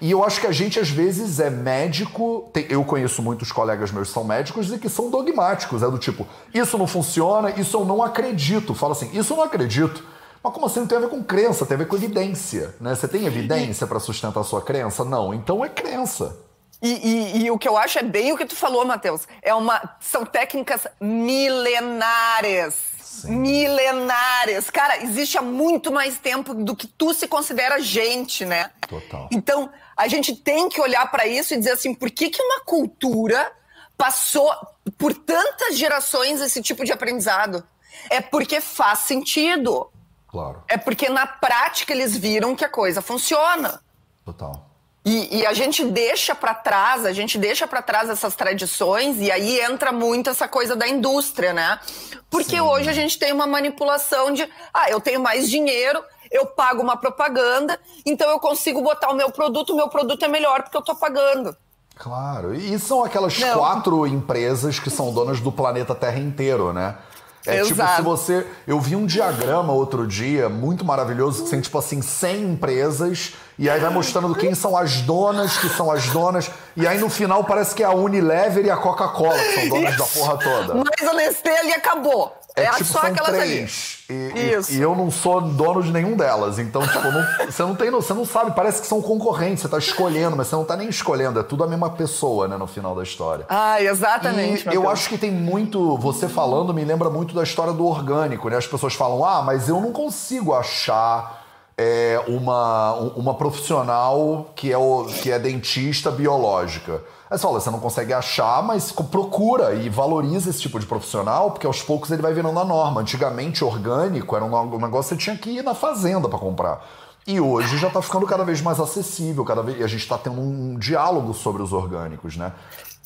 E 0.00 0.10
eu 0.10 0.24
acho 0.24 0.40
que 0.40 0.46
a 0.46 0.52
gente, 0.52 0.78
às 0.80 0.88
vezes, 0.88 1.40
é 1.40 1.50
médico. 1.50 2.50
eu 2.68 2.82
conheço 2.84 3.22
muitos 3.22 3.52
colegas 3.52 3.90
meus 3.90 4.08
que 4.08 4.14
são 4.14 4.24
médicos 4.24 4.72
e 4.72 4.78
que 4.78 4.88
são 4.88 5.10
dogmáticos. 5.10 5.82
É 5.82 5.90
do 5.90 5.98
tipo, 5.98 6.26
isso 6.54 6.78
não 6.78 6.86
funciona, 6.86 7.50
isso 7.50 7.76
eu 7.76 7.84
não 7.84 8.02
acredito. 8.02 8.74
Fala 8.74 8.92
assim, 8.92 9.10
isso 9.12 9.32
eu 9.34 9.38
não 9.38 9.44
acredito. 9.44 10.02
Mas 10.42 10.52
como 10.52 10.66
assim? 10.66 10.80
Não 10.80 10.86
tem 10.86 10.98
a 10.98 11.02
ver 11.02 11.10
com 11.10 11.22
crença, 11.22 11.66
tem 11.66 11.74
a 11.74 11.78
ver 11.78 11.86
com 11.86 11.96
evidência. 11.96 12.74
Né? 12.80 12.94
Você 12.94 13.06
tem 13.06 13.26
evidência 13.26 13.86
para 13.86 14.00
sustentar 14.00 14.40
a 14.40 14.44
sua 14.44 14.62
crença? 14.62 15.04
Não. 15.04 15.34
Então 15.34 15.64
é 15.64 15.68
crença. 15.68 16.36
E, 16.82 16.88
e, 16.88 17.44
e, 17.44 17.50
o 17.50 17.58
que 17.58 17.68
eu 17.68 17.76
acho 17.76 17.98
é 17.98 18.02
bem 18.02 18.32
o 18.32 18.38
que 18.38 18.46
tu 18.46 18.56
falou, 18.56 18.86
Matheus. 18.86 19.28
É 19.42 19.54
uma, 19.54 19.96
são 20.00 20.24
técnicas 20.24 20.86
milenares. 20.98 22.74
Sim. 23.02 23.36
Milenares. 23.36 24.70
Cara, 24.70 25.02
existe 25.02 25.36
há 25.36 25.42
muito 25.42 25.92
mais 25.92 26.18
tempo 26.18 26.54
do 26.54 26.74
que 26.74 26.86
tu 26.86 27.12
se 27.12 27.28
considera 27.28 27.78
gente, 27.80 28.46
né? 28.46 28.70
Total. 28.88 29.28
Então, 29.30 29.70
a 29.94 30.08
gente 30.08 30.34
tem 30.34 30.70
que 30.70 30.80
olhar 30.80 31.10
para 31.10 31.26
isso 31.26 31.52
e 31.52 31.58
dizer 31.58 31.72
assim, 31.72 31.92
por 31.92 32.10
que, 32.10 32.30
que 32.30 32.40
uma 32.40 32.60
cultura 32.60 33.52
passou 33.98 34.50
por 34.96 35.12
tantas 35.12 35.76
gerações 35.76 36.40
esse 36.40 36.62
tipo 36.62 36.82
de 36.82 36.92
aprendizado? 36.92 37.62
É 38.08 38.22
porque 38.22 38.58
faz 38.58 39.00
sentido. 39.00 39.90
Claro. 40.30 40.62
É 40.68 40.76
porque 40.76 41.08
na 41.08 41.26
prática 41.26 41.92
eles 41.92 42.16
viram 42.16 42.54
que 42.54 42.64
a 42.64 42.68
coisa 42.68 43.02
funciona. 43.02 43.80
Total. 44.24 44.70
E, 45.04 45.38
e 45.38 45.46
a 45.46 45.52
gente 45.52 45.84
deixa 45.84 46.34
para 46.34 46.54
trás, 46.54 47.06
a 47.06 47.12
gente 47.12 47.38
deixa 47.38 47.66
para 47.66 47.80
trás 47.80 48.10
essas 48.10 48.36
tradições 48.36 49.18
e 49.18 49.30
aí 49.30 49.58
entra 49.60 49.92
muito 49.92 50.28
essa 50.30 50.46
coisa 50.46 50.76
da 50.76 50.86
indústria, 50.86 51.52
né? 51.52 51.80
Porque 52.28 52.56
Sim. 52.56 52.60
hoje 52.60 52.88
a 52.88 52.92
gente 52.92 53.18
tem 53.18 53.32
uma 53.32 53.46
manipulação 53.46 54.30
de, 54.30 54.48
ah, 54.72 54.90
eu 54.90 55.00
tenho 55.00 55.18
mais 55.18 55.50
dinheiro, 55.50 56.02
eu 56.30 56.46
pago 56.46 56.82
uma 56.82 56.96
propaganda, 56.96 57.80
então 58.06 58.30
eu 58.30 58.38
consigo 58.38 58.82
botar 58.82 59.10
o 59.10 59.16
meu 59.16 59.32
produto, 59.32 59.72
o 59.72 59.76
meu 59.76 59.88
produto 59.88 60.22
é 60.22 60.28
melhor 60.28 60.62
porque 60.62 60.76
eu 60.76 60.82
tô 60.82 60.94
pagando. 60.94 61.56
Claro, 61.96 62.54
e 62.54 62.78
são 62.78 63.02
aquelas 63.02 63.38
Não. 63.38 63.58
quatro 63.58 64.06
empresas 64.06 64.78
que 64.78 64.90
são 64.90 65.12
donas 65.12 65.40
do 65.40 65.50
planeta 65.50 65.94
Terra 65.94 66.18
inteiro, 66.18 66.72
né? 66.72 66.96
É 67.46 67.60
Exato. 67.60 67.74
tipo 67.74 67.96
se 67.96 68.02
você. 68.02 68.46
Eu 68.66 68.78
vi 68.78 68.94
um 68.94 69.06
diagrama 69.06 69.72
outro 69.72 70.06
dia, 70.06 70.48
muito 70.48 70.84
maravilhoso, 70.84 71.44
que 71.44 71.50
tem 71.50 71.60
tipo 71.60 71.78
assim 71.78 72.02
100 72.02 72.42
empresas, 72.42 73.32
e 73.58 73.68
aí 73.68 73.80
vai 73.80 73.90
mostrando 73.90 74.34
quem 74.34 74.54
são 74.54 74.76
as 74.76 75.00
donas, 75.02 75.56
que 75.56 75.68
são 75.70 75.90
as 75.90 76.06
donas, 76.08 76.50
e 76.76 76.86
aí 76.86 76.98
no 76.98 77.08
final 77.08 77.44
parece 77.44 77.74
que 77.74 77.82
é 77.82 77.86
a 77.86 77.92
Unilever 77.92 78.64
e 78.64 78.70
a 78.70 78.76
Coca-Cola, 78.76 79.38
que 79.38 79.54
são 79.54 79.68
donas 79.68 79.96
da 79.96 80.04
porra 80.04 80.38
toda. 80.38 80.74
Mas 80.74 81.08
a 81.08 81.14
Nestlé 81.14 81.58
ali 81.58 81.72
acabou. 81.72 82.39
É, 82.56 82.64
é 82.64 82.70
tipo, 82.70 82.84
só 82.84 83.00
são 83.00 83.14
três. 83.14 84.04
E, 84.08 84.12
e, 84.12 84.76
e, 84.76 84.80
eu 84.80 84.94
não 84.96 85.10
sou 85.10 85.40
dono 85.40 85.82
de 85.82 85.92
nenhum 85.92 86.16
delas. 86.16 86.58
Então, 86.58 86.82
tipo, 86.82 87.10
não, 87.10 87.24
você 87.46 87.62
não 87.62 87.74
tem, 87.76 87.90
você 87.90 88.12
não 88.12 88.24
sabe, 88.24 88.52
parece 88.52 88.80
que 88.80 88.88
são 88.88 89.00
concorrentes, 89.00 89.62
você 89.62 89.68
tá 89.68 89.78
escolhendo, 89.78 90.36
mas 90.36 90.48
você 90.48 90.56
não 90.56 90.64
tá 90.64 90.76
nem 90.76 90.88
escolhendo, 90.88 91.38
é 91.38 91.42
tudo 91.42 91.64
a 91.64 91.66
mesma 91.66 91.90
pessoa, 91.90 92.48
né, 92.48 92.56
no 92.56 92.66
final 92.66 92.94
da 92.94 93.02
história. 93.02 93.46
Ah, 93.48 93.80
exatamente. 93.80 94.66
Eu 94.72 94.88
acho 94.88 95.08
que 95.08 95.16
tem 95.16 95.30
muito, 95.30 95.96
você 95.98 96.28
falando 96.28 96.74
me 96.74 96.84
lembra 96.84 97.08
muito 97.08 97.34
da 97.34 97.42
história 97.42 97.72
do 97.72 97.86
orgânico, 97.86 98.48
né? 98.48 98.56
As 98.56 98.66
pessoas 98.66 98.94
falam: 98.94 99.24
"Ah, 99.24 99.42
mas 99.42 99.68
eu 99.68 99.80
não 99.80 99.92
consigo 99.92 100.52
achar 100.54 101.40
é, 101.80 102.22
uma, 102.28 102.92
uma 103.16 103.34
profissional 103.34 104.52
que 104.54 104.70
é, 104.70 104.76
o, 104.76 105.04
que 105.04 105.30
é 105.30 105.38
dentista 105.38 106.10
biológica. 106.10 107.02
Aí 107.30 107.38
você 107.38 107.42
fala, 107.42 107.60
você 107.60 107.70
não 107.70 107.78
consegue 107.78 108.12
achar, 108.12 108.60
mas 108.60 108.90
procura 108.90 109.72
e 109.72 109.88
valoriza 109.88 110.50
esse 110.50 110.60
tipo 110.60 110.80
de 110.80 110.86
profissional, 110.86 111.52
porque 111.52 111.64
aos 111.64 111.80
poucos 111.80 112.10
ele 112.10 112.20
vai 112.20 112.34
virando 112.34 112.58
a 112.58 112.64
norma. 112.64 113.00
Antigamente, 113.00 113.62
orgânico 113.62 114.34
era 114.34 114.44
um 114.44 114.78
negócio 114.78 115.16
que 115.16 115.22
você 115.22 115.30
tinha 115.30 115.36
que 115.36 115.50
ir 115.58 115.62
na 115.62 115.72
fazenda 115.72 116.28
para 116.28 116.40
comprar. 116.40 116.84
E 117.24 117.38
hoje 117.38 117.78
já 117.78 117.86
está 117.86 118.02
ficando 118.02 118.26
cada 118.26 118.44
vez 118.44 118.60
mais 118.60 118.80
acessível, 118.80 119.44
cada 119.44 119.62
vez, 119.62 119.78
e 119.78 119.84
a 119.84 119.86
gente 119.86 120.00
está 120.00 120.18
tendo 120.18 120.40
um 120.40 120.76
diálogo 120.76 121.32
sobre 121.32 121.62
os 121.62 121.72
orgânicos, 121.72 122.36
né? 122.36 122.52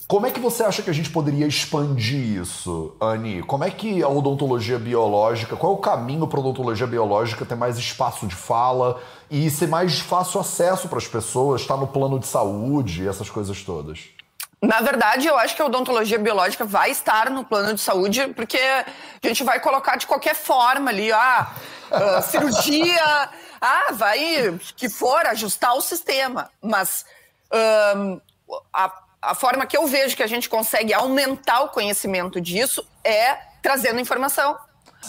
Como 0.06 0.26
é 0.26 0.30
que 0.30 0.38
você 0.38 0.62
acha 0.62 0.82
que 0.82 0.90
a 0.90 0.92
gente 0.92 1.08
poderia 1.08 1.46
expandir 1.46 2.40
isso, 2.42 2.94
Anne? 3.00 3.42
Como 3.42 3.64
é 3.64 3.70
que 3.70 4.02
a 4.02 4.08
odontologia 4.08 4.78
biológica, 4.78 5.56
qual 5.56 5.72
é 5.72 5.74
o 5.76 5.78
caminho 5.78 6.26
para 6.26 6.38
a 6.38 6.40
odontologia 6.40 6.86
biológica 6.86 7.46
ter 7.46 7.54
mais 7.54 7.78
espaço 7.78 8.26
de 8.26 8.34
fala 8.34 9.00
e 9.30 9.48
ser 9.50 9.66
mais 9.66 10.00
fácil 10.00 10.40
acesso 10.40 10.88
para 10.88 10.98
as 10.98 11.08
pessoas, 11.08 11.62
estar 11.62 11.78
no 11.78 11.86
plano 11.86 12.18
de 12.18 12.26
saúde, 12.26 13.08
essas 13.08 13.30
coisas 13.30 13.62
todas? 13.62 14.10
Na 14.60 14.80
verdade, 14.80 15.26
eu 15.26 15.38
acho 15.38 15.56
que 15.56 15.62
a 15.62 15.66
odontologia 15.66 16.18
biológica 16.18 16.66
vai 16.66 16.90
estar 16.90 17.30
no 17.30 17.44
plano 17.44 17.74
de 17.74 17.80
saúde, 17.80 18.28
porque 18.28 18.58
a 18.58 19.26
gente 19.26 19.42
vai 19.42 19.58
colocar 19.58 19.96
de 19.96 20.06
qualquer 20.06 20.34
forma 20.34 20.90
ali, 20.90 21.10
ah, 21.12 21.50
cirurgia, 22.22 23.30
ah, 23.60 23.92
vai, 23.92 24.58
que 24.76 24.88
for, 24.88 25.26
ajustar 25.26 25.74
o 25.74 25.80
sistema. 25.80 26.50
Mas 26.62 27.06
um, 27.96 28.20
a, 28.72 28.92
a 29.26 29.34
forma 29.34 29.66
que 29.66 29.76
eu 29.76 29.86
vejo 29.86 30.16
que 30.16 30.22
a 30.22 30.26
gente 30.26 30.48
consegue 30.48 30.92
aumentar 30.92 31.62
o 31.62 31.68
conhecimento 31.68 32.40
disso 32.40 32.86
é 33.02 33.38
trazendo 33.62 34.00
informação. 34.00 34.56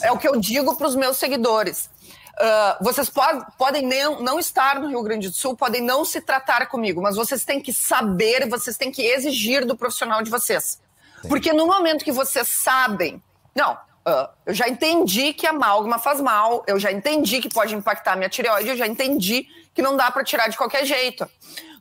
É 0.01 0.11
o 0.11 0.17
que 0.17 0.27
eu 0.27 0.39
digo 0.39 0.75
para 0.75 0.87
os 0.87 0.95
meus 0.95 1.17
seguidores. 1.17 1.89
Uh, 2.35 2.83
vocês 2.83 3.09
pod 3.09 3.45
podem 3.57 3.87
não, 3.87 4.21
não 4.21 4.39
estar 4.39 4.79
no 4.79 4.89
Rio 4.89 5.01
Grande 5.01 5.29
do 5.29 5.35
Sul, 5.35 5.55
podem 5.55 5.81
não 5.81 6.03
se 6.03 6.19
tratar 6.19 6.65
comigo, 6.65 7.01
mas 7.01 7.15
vocês 7.15 7.45
têm 7.45 7.61
que 7.61 7.71
saber, 7.71 8.47
vocês 8.49 8.75
têm 8.75 8.91
que 8.91 9.01
exigir 9.01 9.65
do 9.65 9.75
profissional 9.75 10.21
de 10.21 10.29
vocês. 10.29 10.81
Sim. 11.21 11.29
Porque 11.29 11.53
no 11.53 11.65
momento 11.65 12.03
que 12.03 12.11
vocês 12.11 12.49
sabem, 12.49 13.23
não, 13.55 13.73
uh, 13.73 14.27
eu 14.45 14.53
já 14.53 14.67
entendi 14.67 15.31
que 15.31 15.47
a 15.47 15.51
amálgama 15.51 15.97
faz 15.97 16.19
mal, 16.19 16.63
eu 16.67 16.77
já 16.77 16.91
entendi 16.91 17.39
que 17.39 17.47
pode 17.47 17.73
impactar 17.73 18.17
minha 18.17 18.29
tireoide, 18.29 18.67
eu 18.67 18.77
já 18.77 18.85
entendi 18.85 19.47
que 19.73 19.81
não 19.81 19.95
dá 19.95 20.11
para 20.11 20.23
tirar 20.23 20.49
de 20.49 20.57
qualquer 20.57 20.85
jeito. 20.85 21.29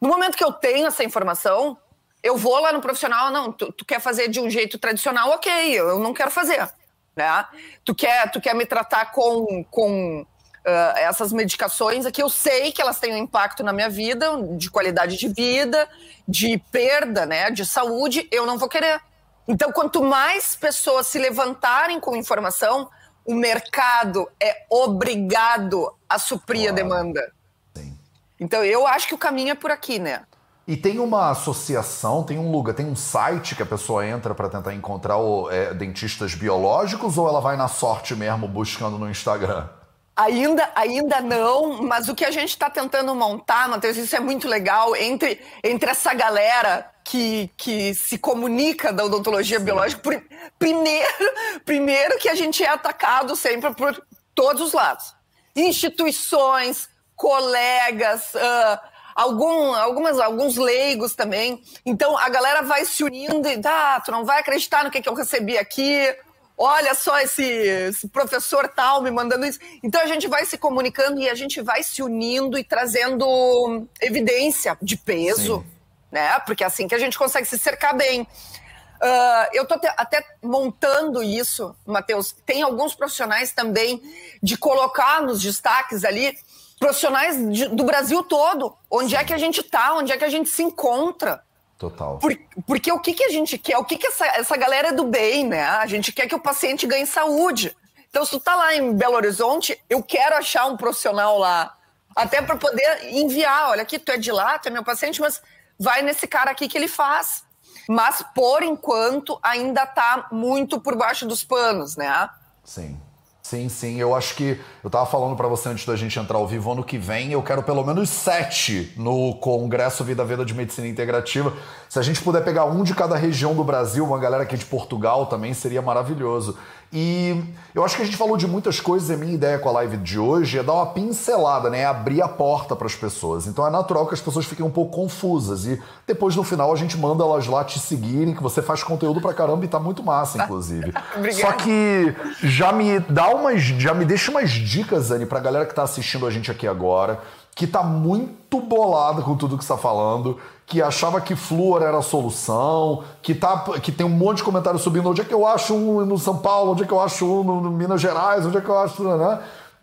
No 0.00 0.08
momento 0.08 0.36
que 0.36 0.44
eu 0.44 0.52
tenho 0.52 0.86
essa 0.86 1.02
informação, 1.02 1.76
eu 2.24 2.38
vou 2.38 2.58
lá 2.58 2.72
no 2.72 2.80
profissional, 2.80 3.30
não, 3.30 3.52
tu, 3.52 3.70
tu 3.70 3.84
quer 3.84 4.00
fazer 4.00 4.28
de 4.28 4.40
um 4.40 4.48
jeito 4.48 4.78
tradicional, 4.78 5.28
ok, 5.28 5.52
eu 5.78 5.98
não 5.98 6.14
quero 6.14 6.30
fazer. 6.30 6.66
Né? 7.14 7.46
Tu, 7.84 7.94
quer, 7.94 8.30
tu 8.30 8.40
quer 8.40 8.54
me 8.54 8.64
tratar 8.64 9.12
com, 9.12 9.62
com 9.70 10.26
Uh, 10.66 10.96
essas 10.96 11.30
medicações 11.30 12.06
aqui, 12.06 12.22
eu 12.22 12.30
sei 12.30 12.72
que 12.72 12.80
elas 12.80 12.98
têm 12.98 13.12
um 13.12 13.18
impacto 13.18 13.62
na 13.62 13.70
minha 13.70 13.90
vida, 13.90 14.30
de 14.56 14.70
qualidade 14.70 15.18
de 15.18 15.28
vida, 15.28 15.86
de 16.26 16.56
perda, 16.72 17.26
né, 17.26 17.50
de 17.50 17.66
saúde, 17.66 18.26
eu 18.32 18.46
não 18.46 18.56
vou 18.56 18.66
querer. 18.66 18.98
Então, 19.46 19.70
quanto 19.70 20.02
mais 20.02 20.56
pessoas 20.56 21.06
se 21.06 21.18
levantarem 21.18 22.00
com 22.00 22.16
informação, 22.16 22.88
o 23.26 23.34
mercado 23.34 24.26
é 24.40 24.64
obrigado 24.70 25.94
a 26.08 26.18
suprir 26.18 26.70
a 26.70 26.72
demanda. 26.72 27.30
Sim. 27.76 27.98
Então, 28.40 28.64
eu 28.64 28.86
acho 28.86 29.06
que 29.06 29.14
o 29.14 29.18
caminho 29.18 29.50
é 29.50 29.54
por 29.54 29.70
aqui, 29.70 29.98
né? 29.98 30.24
E 30.66 30.76
tem 30.76 30.98
uma 30.98 31.30
associação, 31.30 32.22
tem 32.22 32.38
um 32.38 32.50
lugar, 32.50 32.74
tem 32.74 32.86
um 32.86 32.96
site 32.96 33.54
que 33.54 33.62
a 33.62 33.66
pessoa 33.66 34.06
entra 34.06 34.34
para 34.34 34.48
tentar 34.48 34.72
encontrar 34.72 35.18
o, 35.18 35.50
é, 35.50 35.74
dentistas 35.74 36.34
biológicos 36.34 37.18
ou 37.18 37.28
ela 37.28 37.40
vai 37.40 37.54
na 37.54 37.68
sorte 37.68 38.14
mesmo 38.14 38.48
buscando 38.48 38.98
no 38.98 39.10
Instagram? 39.10 39.68
Ainda, 40.16 40.70
ainda 40.74 41.20
não, 41.20 41.82
mas 41.82 42.08
o 42.08 42.14
que 42.14 42.24
a 42.24 42.30
gente 42.30 42.50
está 42.50 42.70
tentando 42.70 43.14
montar, 43.14 43.68
Matheus, 43.68 43.96
isso 43.96 44.14
é 44.14 44.20
muito 44.20 44.48
legal, 44.48 44.94
entre, 44.96 45.40
entre 45.62 45.90
essa 45.90 46.14
galera 46.14 46.88
que, 47.02 47.50
que 47.56 47.92
se 47.94 48.16
comunica 48.16 48.92
da 48.92 49.04
odontologia 49.04 49.58
Sim. 49.58 49.64
biológica, 49.64 50.00
por, 50.00 50.22
primeiro, 50.58 51.34
primeiro 51.66 52.16
que 52.18 52.28
a 52.28 52.34
gente 52.34 52.62
é 52.62 52.68
atacado 52.68 53.36
sempre 53.36 53.74
por 53.74 54.00
todos 54.34 54.62
os 54.62 54.72
lados. 54.72 55.14
Instituições, 55.54 56.88
colegas, 57.16 58.34
uh, 58.34 58.93
algum, 59.14 59.74
algumas, 59.74 60.18
alguns 60.18 60.56
leigos 60.56 61.14
também. 61.14 61.62
Então 61.84 62.16
a 62.18 62.28
galera 62.28 62.62
vai 62.62 62.84
se 62.84 63.04
unindo 63.04 63.48
e, 63.48 63.60
ah, 63.64 64.02
tu 64.04 64.10
não 64.10 64.24
vai 64.24 64.40
acreditar 64.40 64.84
no 64.84 64.90
que, 64.90 65.00
que 65.00 65.08
eu 65.08 65.14
recebi 65.14 65.56
aqui, 65.56 66.14
olha 66.56 66.94
só 66.94 67.18
esse, 67.20 67.44
esse, 67.44 68.08
professor 68.08 68.68
tal 68.68 69.02
me 69.02 69.10
mandando 69.10 69.46
isso. 69.46 69.58
Então 69.82 70.00
a 70.00 70.06
gente 70.06 70.26
vai 70.26 70.44
se 70.44 70.58
comunicando 70.58 71.20
e 71.20 71.28
a 71.28 71.34
gente 71.34 71.60
vai 71.60 71.82
se 71.82 72.02
unindo 72.02 72.58
e 72.58 72.64
trazendo 72.64 73.86
evidência 74.00 74.76
de 74.82 74.96
peso, 74.96 75.58
Sim. 75.58 75.66
né? 76.12 76.38
Porque 76.40 76.64
é 76.64 76.66
assim 76.66 76.88
que 76.88 76.94
a 76.94 76.98
gente 76.98 77.18
consegue 77.18 77.46
se 77.46 77.58
cercar 77.58 77.96
bem. 77.96 78.22
Uh, 78.22 79.48
eu 79.52 79.64
estou 79.64 79.78
até 79.96 80.24
montando 80.42 81.22
isso, 81.22 81.76
Matheus. 81.84 82.34
Tem 82.46 82.62
alguns 82.62 82.94
profissionais 82.94 83.52
também 83.52 84.00
de 84.42 84.56
colocar 84.56 85.20
nos 85.20 85.42
destaques 85.42 86.04
ali 86.04 86.38
profissionais 86.84 87.50
de, 87.50 87.68
do 87.68 87.82
Brasil 87.82 88.22
todo. 88.22 88.76
Onde 88.90 89.10
Sim. 89.10 89.16
é 89.16 89.24
que 89.24 89.32
a 89.32 89.38
gente 89.38 89.62
está? 89.62 89.94
Onde 89.94 90.12
é 90.12 90.18
que 90.18 90.24
a 90.24 90.28
gente 90.28 90.50
se 90.50 90.62
encontra? 90.62 91.42
Total. 91.78 92.18
Por, 92.18 92.38
porque 92.66 92.92
o 92.92 93.00
que, 93.00 93.14
que 93.14 93.24
a 93.24 93.30
gente 93.30 93.56
quer? 93.56 93.78
O 93.78 93.84
que, 93.84 93.96
que 93.96 94.06
essa, 94.06 94.26
essa 94.26 94.54
galera 94.54 94.88
é 94.88 94.92
do 94.92 95.04
bem, 95.04 95.46
né? 95.46 95.64
A 95.64 95.86
gente 95.86 96.12
quer 96.12 96.26
que 96.26 96.34
o 96.34 96.40
paciente 96.40 96.86
ganhe 96.86 97.06
saúde. 97.06 97.74
Então, 98.10 98.22
se 98.22 98.32
tu 98.32 98.38
tá 98.38 98.54
lá 98.54 98.74
em 98.74 98.92
Belo 98.92 99.14
Horizonte, 99.14 99.82
eu 99.88 100.02
quero 100.02 100.36
achar 100.36 100.66
um 100.66 100.76
profissional 100.76 101.38
lá. 101.38 101.74
Até 102.14 102.42
para 102.42 102.56
poder 102.56 103.14
enviar. 103.14 103.70
Olha 103.70 103.82
aqui, 103.82 103.98
tu 103.98 104.12
é 104.12 104.18
de 104.18 104.30
lá, 104.30 104.58
tu 104.58 104.68
é 104.68 104.70
meu 104.70 104.84
paciente, 104.84 105.22
mas 105.22 105.40
vai 105.78 106.02
nesse 106.02 106.26
cara 106.26 106.50
aqui 106.50 106.68
que 106.68 106.76
ele 106.76 106.86
faz. 106.86 107.44
Mas, 107.88 108.22
por 108.34 108.62
enquanto, 108.62 109.38
ainda 109.42 109.86
tá 109.86 110.28
muito 110.30 110.78
por 110.78 110.94
baixo 110.96 111.26
dos 111.26 111.42
panos, 111.42 111.96
né? 111.96 112.28
Sim. 112.62 113.00
Sim, 113.46 113.68
sim. 113.68 114.00
Eu 114.00 114.14
acho 114.14 114.34
que. 114.36 114.58
Eu 114.82 114.88
tava 114.88 115.04
falando 115.04 115.36
para 115.36 115.46
você 115.46 115.68
antes 115.68 115.84
da 115.84 115.94
gente 115.94 116.18
entrar 116.18 116.38
ao 116.38 116.48
vivo, 116.48 116.72
ano 116.72 116.82
que 116.82 116.96
vem 116.96 117.30
eu 117.30 117.42
quero 117.42 117.62
pelo 117.62 117.84
menos 117.84 118.08
sete 118.08 118.90
no 118.96 119.34
Congresso 119.34 120.02
Vida 120.02 120.24
Veda 120.24 120.46
de 120.46 120.54
Medicina 120.54 120.88
Integrativa. 120.88 121.52
Se 121.86 121.98
a 121.98 122.02
gente 122.02 122.22
puder 122.22 122.42
pegar 122.42 122.64
um 122.64 122.82
de 122.82 122.94
cada 122.94 123.16
região 123.16 123.54
do 123.54 123.62
Brasil, 123.62 124.02
uma 124.02 124.18
galera 124.18 124.44
aqui 124.44 124.56
de 124.56 124.64
Portugal 124.64 125.26
também, 125.26 125.52
seria 125.52 125.82
maravilhoso. 125.82 126.56
E 126.92 127.42
eu 127.74 127.84
acho 127.84 127.96
que 127.96 128.02
a 128.02 128.04
gente 128.04 128.16
falou 128.16 128.36
de 128.36 128.46
muitas 128.46 128.80
coisas 128.80 129.10
e 129.10 129.14
a 129.14 129.16
minha 129.16 129.32
ideia 129.32 129.58
com 129.58 129.68
a 129.68 129.72
live 129.72 129.96
de 129.96 130.18
hoje 130.18 130.58
é 130.58 130.62
dar 130.62 130.74
uma 130.74 130.86
pincelada, 130.86 131.68
né? 131.68 131.80
É 131.80 131.84
abrir 131.84 132.22
a 132.22 132.28
porta 132.28 132.76
para 132.76 132.86
as 132.86 132.94
pessoas. 132.94 133.46
Então 133.46 133.66
é 133.66 133.70
natural 133.70 134.06
que 134.06 134.14
as 134.14 134.20
pessoas 134.20 134.46
fiquem 134.46 134.64
um 134.64 134.70
pouco 134.70 134.94
confusas. 134.94 135.66
E 135.66 135.80
depois 136.06 136.36
no 136.36 136.44
final 136.44 136.72
a 136.72 136.76
gente 136.76 136.96
manda 136.96 137.24
elas 137.24 137.46
lá 137.46 137.64
te 137.64 137.78
seguirem, 137.78 138.34
que 138.34 138.42
você 138.42 138.62
faz 138.62 138.82
conteúdo 138.82 139.20
pra 139.20 139.34
caramba 139.34 139.64
e 139.64 139.68
tá 139.68 139.80
muito 139.80 140.02
massa, 140.02 140.42
inclusive. 140.42 140.92
Só 141.32 141.52
que 141.52 142.14
já 142.42 142.72
me 142.72 143.00
dá 143.00 143.28
umas. 143.28 143.60
Já 143.62 143.92
me 143.92 144.04
deixa 144.04 144.30
umas 144.30 144.50
dicas, 144.50 145.10
Anne, 145.10 145.26
pra 145.26 145.40
galera 145.40 145.66
que 145.66 145.74
tá 145.74 145.82
assistindo 145.82 146.26
a 146.26 146.30
gente 146.30 146.50
aqui 146.50 146.66
agora, 146.66 147.20
que 147.54 147.66
tá 147.66 147.82
muito 147.82 148.60
bolada 148.60 149.22
com 149.22 149.36
tudo 149.36 149.56
que 149.56 149.64
você 149.64 149.72
tá 149.72 149.78
falando 149.78 150.38
que 150.66 150.80
achava 150.80 151.20
que 151.20 151.36
flúor 151.36 151.82
era 151.82 151.98
a 151.98 152.02
solução, 152.02 153.04
que, 153.22 153.34
tá, 153.34 153.58
que 153.82 153.92
tem 153.92 154.06
um 154.06 154.10
monte 154.10 154.38
de 154.38 154.44
comentários 154.44 154.82
subindo 154.82 155.08
onde 155.10 155.20
é 155.20 155.24
que 155.24 155.34
eu 155.34 155.46
acho 155.46 155.74
um 155.74 156.04
no 156.06 156.18
São 156.18 156.38
Paulo, 156.38 156.72
onde 156.72 156.84
é 156.84 156.86
que 156.86 156.92
eu 156.92 157.00
acho 157.00 157.26
um 157.26 157.44
no, 157.44 157.60
no 157.60 157.70
Minas 157.70 158.00
Gerais, 158.00 158.46
onde 158.46 158.56
é 158.56 158.60
que 158.60 158.68
eu 158.68 158.78
acho. 158.78 159.02
Né? 159.02 159.40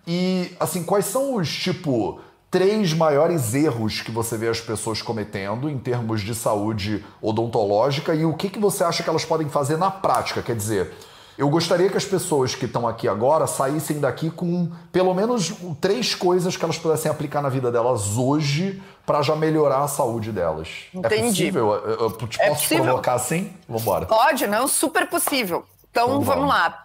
E, 0.07 0.55
assim, 0.59 0.83
quais 0.83 1.05
são 1.05 1.35
os, 1.35 1.49
tipo, 1.49 2.19
três 2.49 2.93
maiores 2.93 3.53
erros 3.53 4.01
que 4.01 4.11
você 4.11 4.35
vê 4.37 4.47
as 4.47 4.59
pessoas 4.59 5.01
cometendo 5.01 5.69
em 5.69 5.77
termos 5.77 6.21
de 6.21 6.33
saúde 6.33 7.05
odontológica 7.21 8.15
e 8.15 8.25
o 8.25 8.33
que, 8.33 8.49
que 8.49 8.59
você 8.59 8.83
acha 8.83 9.03
que 9.03 9.09
elas 9.09 9.23
podem 9.23 9.47
fazer 9.49 9.77
na 9.77 9.91
prática? 9.91 10.41
Quer 10.41 10.55
dizer, 10.55 10.93
eu 11.37 11.49
gostaria 11.49 11.89
que 11.89 11.97
as 11.97 12.05
pessoas 12.05 12.53
que 12.53 12.65
estão 12.65 12.87
aqui 12.87 13.07
agora 13.07 13.47
saíssem 13.47 13.99
daqui 13.99 14.29
com 14.29 14.71
pelo 14.91 15.13
menos 15.13 15.53
três 15.79 16.13
coisas 16.13 16.57
que 16.57 16.63
elas 16.63 16.77
pudessem 16.77 17.09
aplicar 17.09 17.41
na 17.41 17.49
vida 17.49 17.71
delas 17.71 18.17
hoje 18.17 18.81
para 19.05 19.21
já 19.21 19.35
melhorar 19.35 19.83
a 19.83 19.87
saúde 19.87 20.31
delas. 20.31 20.85
É 20.93 20.97
Entendi. 20.97 21.47
É 21.47 21.51
possível? 21.51 21.73
Eu, 21.73 21.99
eu 21.99 22.27
te 22.27 22.41
é 22.41 22.49
posso 22.49 22.61
possível. 22.61 22.83
provocar 22.83 23.13
assim? 23.13 23.53
Vamos 23.67 23.81
embora. 23.81 24.05
Pode, 24.05 24.47
não? 24.47 24.67
Super 24.67 25.07
possível. 25.07 25.65
Então, 25.89 26.07
então 26.07 26.21
vamos, 26.21 26.47
lá. 26.47 26.83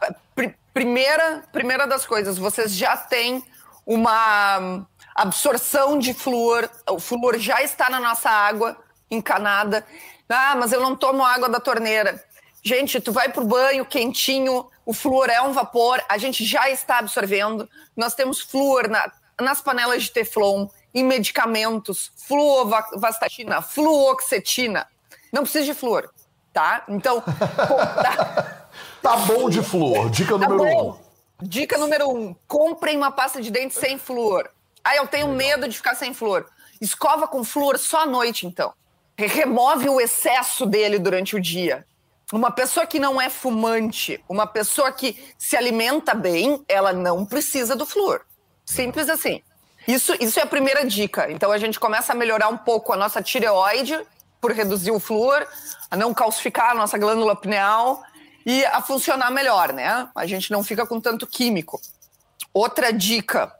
Primeira, 0.72 1.44
primeira 1.52 1.86
das 1.86 2.04
coisas, 2.04 2.36
vocês 2.38 2.72
já 2.72 2.96
têm 2.96 3.42
uma 3.84 4.86
absorção 5.14 5.98
de 5.98 6.12
flúor. 6.12 6.68
O 6.90 6.98
flúor 6.98 7.38
já 7.38 7.62
está 7.62 7.88
na 7.88 8.00
nossa 8.00 8.28
água 8.28 8.76
encanada. 9.10 9.84
Ah, 10.28 10.56
mas 10.58 10.72
eu 10.72 10.80
não 10.80 10.96
tomo 10.96 11.24
água 11.24 11.48
da 11.48 11.60
torneira. 11.60 12.22
Gente, 12.66 13.00
tu 13.00 13.12
vai 13.12 13.28
pro 13.28 13.44
banho 13.44 13.86
quentinho, 13.86 14.66
o 14.84 14.92
flúor 14.92 15.30
é 15.30 15.40
um 15.40 15.52
vapor, 15.52 16.02
a 16.08 16.18
gente 16.18 16.44
já 16.44 16.68
está 16.68 16.98
absorvendo. 16.98 17.70
Nós 17.96 18.12
temos 18.12 18.40
flúor 18.40 18.88
na, 18.88 19.08
nas 19.40 19.60
panelas 19.60 20.02
de 20.02 20.10
teflon, 20.10 20.66
em 20.92 21.04
medicamentos, 21.04 22.10
fluovastatina, 22.16 23.62
fluoxetina. 23.62 24.84
Não 25.32 25.42
precisa 25.42 25.64
de 25.64 25.74
flúor, 25.74 26.10
tá? 26.52 26.82
Então, 26.88 27.20
tá, 27.20 28.66
tá 29.00 29.16
bom 29.18 29.48
de 29.48 29.62
flúor. 29.62 30.10
Dica 30.10 30.36
tá 30.36 30.48
número 30.48 30.58
bom. 30.58 30.90
um. 31.40 31.46
Dica 31.46 31.78
número 31.78 32.10
um: 32.10 32.34
comprem 32.48 32.96
uma 32.96 33.12
pasta 33.12 33.40
de 33.40 33.52
dente 33.52 33.76
sem 33.76 33.96
flúor. 33.96 34.50
Ah, 34.82 34.96
eu 34.96 35.06
tenho 35.06 35.28
medo 35.28 35.68
de 35.68 35.76
ficar 35.76 35.94
sem 35.94 36.12
flúor. 36.12 36.44
Escova 36.80 37.28
com 37.28 37.44
flúor 37.44 37.78
só 37.78 38.00
à 38.00 38.06
noite, 38.06 38.44
então. 38.44 38.74
Remove 39.16 39.88
o 39.88 40.00
excesso 40.00 40.66
dele 40.66 40.98
durante 40.98 41.36
o 41.36 41.40
dia 41.40 41.86
uma 42.32 42.50
pessoa 42.50 42.86
que 42.86 42.98
não 42.98 43.20
é 43.20 43.30
fumante, 43.30 44.22
uma 44.28 44.46
pessoa 44.46 44.90
que 44.90 45.22
se 45.38 45.56
alimenta 45.56 46.14
bem, 46.14 46.64
ela 46.68 46.92
não 46.92 47.24
precisa 47.24 47.76
do 47.76 47.86
flúor. 47.86 48.22
Simples 48.64 49.08
assim. 49.08 49.42
Isso, 49.86 50.12
isso 50.20 50.40
é 50.40 50.42
a 50.42 50.46
primeira 50.46 50.84
dica. 50.84 51.30
Então 51.30 51.52
a 51.52 51.58
gente 51.58 51.78
começa 51.78 52.12
a 52.12 52.16
melhorar 52.16 52.48
um 52.48 52.56
pouco 52.56 52.92
a 52.92 52.96
nossa 52.96 53.22
tireoide 53.22 53.96
por 54.40 54.50
reduzir 54.50 54.90
o 54.90 54.98
flúor, 54.98 55.46
a 55.90 55.96
não 55.96 56.12
calcificar 56.12 56.70
a 56.70 56.74
nossa 56.74 56.98
glândula 56.98 57.36
pineal 57.36 58.02
e 58.44 58.64
a 58.66 58.82
funcionar 58.82 59.30
melhor, 59.30 59.72
né? 59.72 60.08
A 60.14 60.26
gente 60.26 60.50
não 60.50 60.64
fica 60.64 60.84
com 60.84 61.00
tanto 61.00 61.26
químico. 61.26 61.80
Outra 62.52 62.92
dica: 62.92 63.52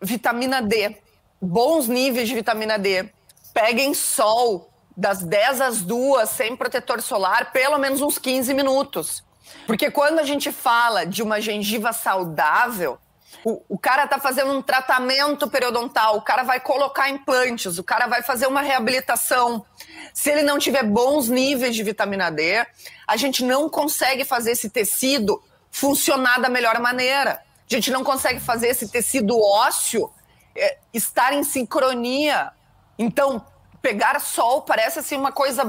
vitamina 0.00 0.62
D. 0.62 0.96
Bons 1.40 1.88
níveis 1.88 2.28
de 2.28 2.34
vitamina 2.34 2.78
D. 2.78 3.12
Peguem 3.52 3.92
sol 3.92 4.72
das 4.96 5.22
10 5.22 5.60
às 5.60 5.82
2 5.82 6.28
sem 6.28 6.56
protetor 6.56 7.00
solar, 7.02 7.52
pelo 7.52 7.78
menos 7.78 8.00
uns 8.00 8.18
15 8.18 8.54
minutos. 8.54 9.24
Porque 9.66 9.90
quando 9.90 10.18
a 10.18 10.24
gente 10.24 10.52
fala 10.52 11.04
de 11.04 11.22
uma 11.22 11.40
gengiva 11.40 11.92
saudável, 11.92 12.98
O, 13.44 13.60
o 13.68 13.78
cara 13.78 14.04
está 14.04 14.18
fazendo 14.18 14.52
um 14.52 14.62
tratamento 14.62 15.50
periodontal, 15.50 16.16
o 16.16 16.22
cara 16.22 16.44
vai 16.44 16.60
colocar 16.60 17.10
implantes, 17.10 17.78
o 17.78 17.84
cara 17.84 18.06
vai 18.06 18.22
fazer 18.22 18.46
uma 18.46 18.62
reabilitação. 18.62 19.66
Se 20.14 20.30
ele 20.30 20.42
não 20.42 20.58
tiver 20.58 20.84
bons 20.84 21.28
níveis 21.28 21.74
de 21.74 21.82
vitamina 21.82 22.30
D, 22.30 22.64
a 23.06 23.16
gente 23.16 23.44
não 23.44 23.68
consegue 23.68 24.24
fazer 24.24 24.52
esse 24.52 24.70
tecido 24.70 25.42
funcionar 25.70 26.40
da 26.40 26.48
melhor 26.48 26.78
maneira. 26.80 27.42
A 27.70 27.74
gente 27.74 27.90
não 27.90 28.02
consegue 28.04 28.40
fazer 28.40 28.68
esse 28.68 28.88
tecido 28.88 29.38
ósseo 29.38 30.10
é, 30.56 30.78
estar 30.94 31.32
em 31.34 31.42
sincronia. 31.44 32.52
Então, 32.98 33.44
pegar 33.84 34.18
sol 34.18 34.62
parece 34.62 34.98
assim 34.98 35.14
uma 35.14 35.30
coisa 35.30 35.62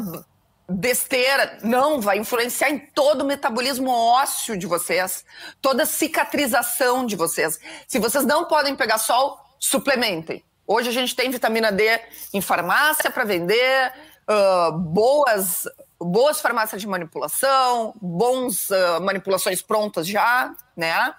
besteira. 0.70 1.60
Não, 1.62 2.00
vai 2.00 2.18
influenciar 2.18 2.70
em 2.70 2.80
todo 2.80 3.24
o 3.24 3.26
metabolismo 3.26 3.92
ósseo 3.92 4.58
de 4.58 4.66
vocês, 4.66 5.26
toda 5.62 5.84
a 5.84 5.86
cicatrização 5.86 7.06
de 7.06 7.18
vocês. 7.18 7.60
Se 7.86 8.00
vocês 8.00 8.26
não 8.26 8.46
podem 8.46 8.74
pegar 8.74 9.00
sol, 9.00 9.38
suplementem. 9.60 10.42
Hoje 10.66 10.88
a 10.88 10.94
gente 10.94 11.14
tem 11.14 11.30
vitamina 11.30 11.74
D 11.74 12.00
em 12.34 12.40
farmácia 12.40 13.12
para 13.12 13.26
vender, 13.26 13.92
uh, 14.30 14.72
boas, 14.72 15.68
boas 16.00 16.40
farmácias 16.40 16.80
de 16.80 16.88
manipulação, 16.88 17.94
bons 18.02 18.70
uh, 18.70 19.02
manipulações 19.02 19.62
prontas 19.62 20.08
já, 20.08 20.56
né? 20.76 21.14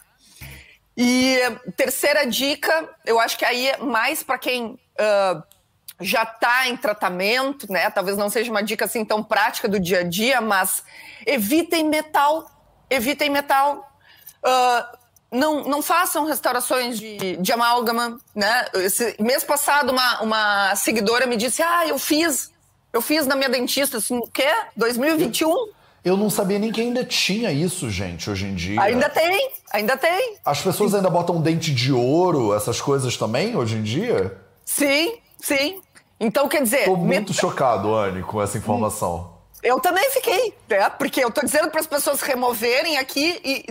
E 0.96 1.38
terceira 1.76 2.26
dica, 2.26 2.88
eu 3.04 3.20
acho 3.20 3.36
que 3.36 3.44
aí 3.44 3.68
é 3.68 3.76
mais 3.76 4.22
para 4.22 4.38
quem 4.38 4.80
uh, 4.98 5.55
já 6.00 6.22
está 6.24 6.68
em 6.68 6.76
tratamento, 6.76 7.70
né? 7.70 7.88
Talvez 7.90 8.16
não 8.16 8.28
seja 8.28 8.50
uma 8.50 8.62
dica 8.62 8.84
assim 8.84 9.04
tão 9.04 9.22
prática 9.22 9.68
do 9.68 9.80
dia 9.80 10.00
a 10.00 10.02
dia, 10.02 10.40
mas 10.40 10.82
evitem 11.24 11.88
metal, 11.88 12.50
evitem 12.90 13.30
metal. 13.30 13.90
Uh, 14.44 14.96
não, 15.30 15.64
não 15.64 15.82
façam 15.82 16.24
restaurações 16.24 16.98
de, 16.98 17.36
de 17.36 17.52
amálgama, 17.52 18.18
né? 18.34 18.66
Esse 18.74 19.16
mês 19.20 19.42
passado, 19.42 19.90
uma, 19.90 20.22
uma 20.22 20.76
seguidora 20.76 21.26
me 21.26 21.36
disse: 21.36 21.62
Ah, 21.62 21.86
eu 21.86 21.98
fiz, 21.98 22.52
eu 22.92 23.00
fiz 23.00 23.26
na 23.26 23.34
minha 23.34 23.48
dentista, 23.48 23.98
assim, 23.98 24.18
o 24.18 24.28
quê? 24.28 24.48
2021? 24.76 25.74
Eu 26.04 26.16
não 26.16 26.30
sabia 26.30 26.58
nem 26.58 26.70
que 26.70 26.80
ainda 26.80 27.04
tinha 27.04 27.50
isso, 27.50 27.90
gente, 27.90 28.30
hoje 28.30 28.46
em 28.46 28.54
dia. 28.54 28.80
Ainda 28.80 29.08
tem, 29.08 29.50
ainda 29.72 29.96
tem. 29.96 30.36
As 30.44 30.62
pessoas 30.62 30.94
ainda 30.94 31.10
botam 31.10 31.40
dente 31.40 31.74
de 31.74 31.92
ouro, 31.92 32.54
essas 32.54 32.80
coisas 32.80 33.16
também, 33.16 33.56
hoje 33.56 33.74
em 33.74 33.82
dia? 33.82 34.38
Sim, 34.64 35.18
sim. 35.40 35.80
Então, 36.18 36.48
quer 36.48 36.62
dizer. 36.62 36.84
Tô 36.84 36.96
muito 36.96 37.28
met... 37.28 37.34
chocado, 37.34 37.94
Anne, 37.94 38.22
com 38.22 38.40
essa 38.40 38.56
informação. 38.56 39.34
Eu 39.62 39.80
também 39.80 40.10
fiquei, 40.10 40.54
né? 40.68 40.88
Porque 40.90 41.22
eu 41.22 41.30
tô 41.30 41.40
dizendo 41.40 41.70
para 41.70 41.80
as 41.80 41.86
pessoas 41.86 42.20
removerem 42.20 42.98
aqui 42.98 43.40
e 43.44 43.66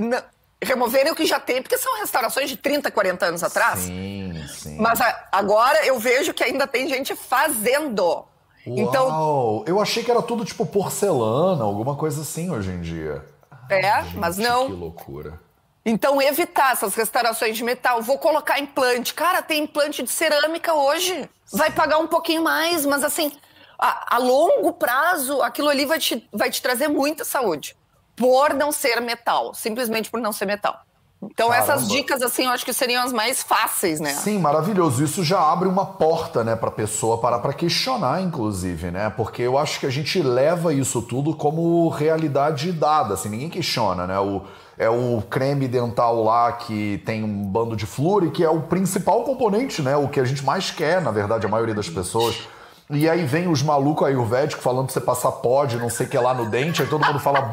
removerem 0.61 1.11
o 1.11 1.15
que 1.15 1.25
já 1.25 1.39
tem, 1.39 1.61
porque 1.61 1.77
são 1.77 1.97
restaurações 1.99 2.49
de 2.49 2.57
30, 2.57 2.91
40 2.91 3.25
anos 3.25 3.43
atrás. 3.43 3.79
Sim, 3.79 4.45
sim. 4.47 4.77
Mas 4.79 4.99
agora 5.31 5.85
eu 5.85 5.99
vejo 5.99 6.33
que 6.33 6.43
ainda 6.43 6.67
tem 6.67 6.89
gente 6.89 7.15
fazendo. 7.15 8.25
Então 8.65 9.07
Uau, 9.07 9.61
então, 9.61 9.63
eu 9.67 9.79
achei 9.79 10.03
que 10.03 10.09
era 10.09 10.21
tudo 10.21 10.43
tipo 10.43 10.65
porcelana, 10.65 11.63
alguma 11.63 11.95
coisa 11.95 12.21
assim 12.21 12.49
hoje 12.49 12.71
em 12.71 12.81
dia. 12.81 13.23
É, 13.69 14.03
gente, 14.03 14.17
mas 14.17 14.37
não. 14.37 14.67
Que 14.67 14.73
loucura. 14.73 15.39
Então, 15.85 16.19
evitar 16.19 16.71
essas 16.71 16.95
restaurações 16.95 17.55
de 17.55 17.63
metal. 17.63 18.01
Vou 18.01 18.17
colocar 18.17 18.59
implante. 18.59 19.13
Cara, 19.13 19.43
tem 19.43 19.63
implante 19.63 20.01
de 20.01 20.09
cerâmica 20.09 20.73
hoje. 20.73 21.29
Vai 21.51 21.69
pagar 21.69 21.99
um 21.99 22.07
pouquinho 22.07 22.43
mais, 22.43 22.85
mas 22.85 23.03
assim, 23.03 23.31
a, 23.77 24.15
a 24.15 24.17
longo 24.17 24.73
prazo, 24.73 25.43
aquilo 25.43 25.69
ali 25.69 25.85
vai 25.85 25.99
te, 25.99 26.27
vai 26.33 26.49
te 26.49 26.59
trazer 26.59 26.87
muita 26.87 27.23
saúde. 27.23 27.77
Por 28.15 28.55
não 28.55 28.71
ser 28.71 28.99
metal. 28.99 29.53
Simplesmente 29.53 30.09
por 30.09 30.19
não 30.19 30.33
ser 30.33 30.47
metal. 30.47 30.83
Então 31.31 31.49
Caramba. 31.49 31.73
essas 31.73 31.87
dicas 31.87 32.21
assim, 32.21 32.45
eu 32.45 32.51
acho 32.51 32.65
que 32.65 32.73
seriam 32.73 33.03
as 33.03 33.13
mais 33.13 33.43
fáceis, 33.43 33.99
né? 33.99 34.13
Sim, 34.13 34.39
maravilhoso. 34.39 35.03
Isso 35.03 35.23
já 35.23 35.39
abre 35.39 35.67
uma 35.67 35.85
porta, 35.85 36.43
né, 36.43 36.55
para 36.55 36.71
pessoa 36.71 37.17
parar 37.17 37.39
para 37.39 37.53
questionar, 37.53 38.21
inclusive, 38.21 38.91
né? 38.91 39.09
Porque 39.09 39.41
eu 39.41 39.57
acho 39.57 39.79
que 39.79 39.85
a 39.85 39.89
gente 39.89 40.21
leva 40.21 40.73
isso 40.73 41.01
tudo 41.01 41.35
como 41.35 41.87
realidade 41.89 42.71
dada, 42.71 43.13
assim, 43.13 43.29
ninguém 43.29 43.49
questiona, 43.49 44.05
né? 44.07 44.19
O 44.19 44.43
é 44.77 44.89
o 44.89 45.21
creme 45.29 45.67
dental 45.67 46.21
lá 46.23 46.51
que 46.51 47.01
tem 47.05 47.23
um 47.23 47.43
bando 47.45 47.75
de 47.75 47.85
flúor 47.85 48.25
e 48.25 48.31
que 48.31 48.43
é 48.43 48.49
o 48.49 48.61
principal 48.61 49.23
componente, 49.23 49.81
né? 49.81 49.95
O 49.95 50.09
que 50.09 50.19
a 50.19 50.25
gente 50.25 50.43
mais 50.43 50.69
quer, 50.69 51.01
na 51.01 51.11
verdade, 51.11 51.45
a 51.45 51.49
maioria 51.49 51.73
das 51.73 51.89
pessoas. 51.89 52.47
E 52.89 53.09
aí 53.09 53.25
vem 53.25 53.47
os 53.47 53.63
malucos 53.63 54.05
ayurvédicos 54.05 54.63
falando 54.63 54.85
pra 54.85 54.93
você 54.93 55.01
passar 55.01 55.31
pod, 55.31 55.77
não 55.77 55.89
sei 55.89 56.05
o 56.05 56.09
que 56.09 56.17
lá 56.17 56.33
no 56.33 56.49
dente, 56.49 56.81
aí 56.81 56.87
todo 56.87 57.05
mundo 57.05 57.19
fala. 57.19 57.49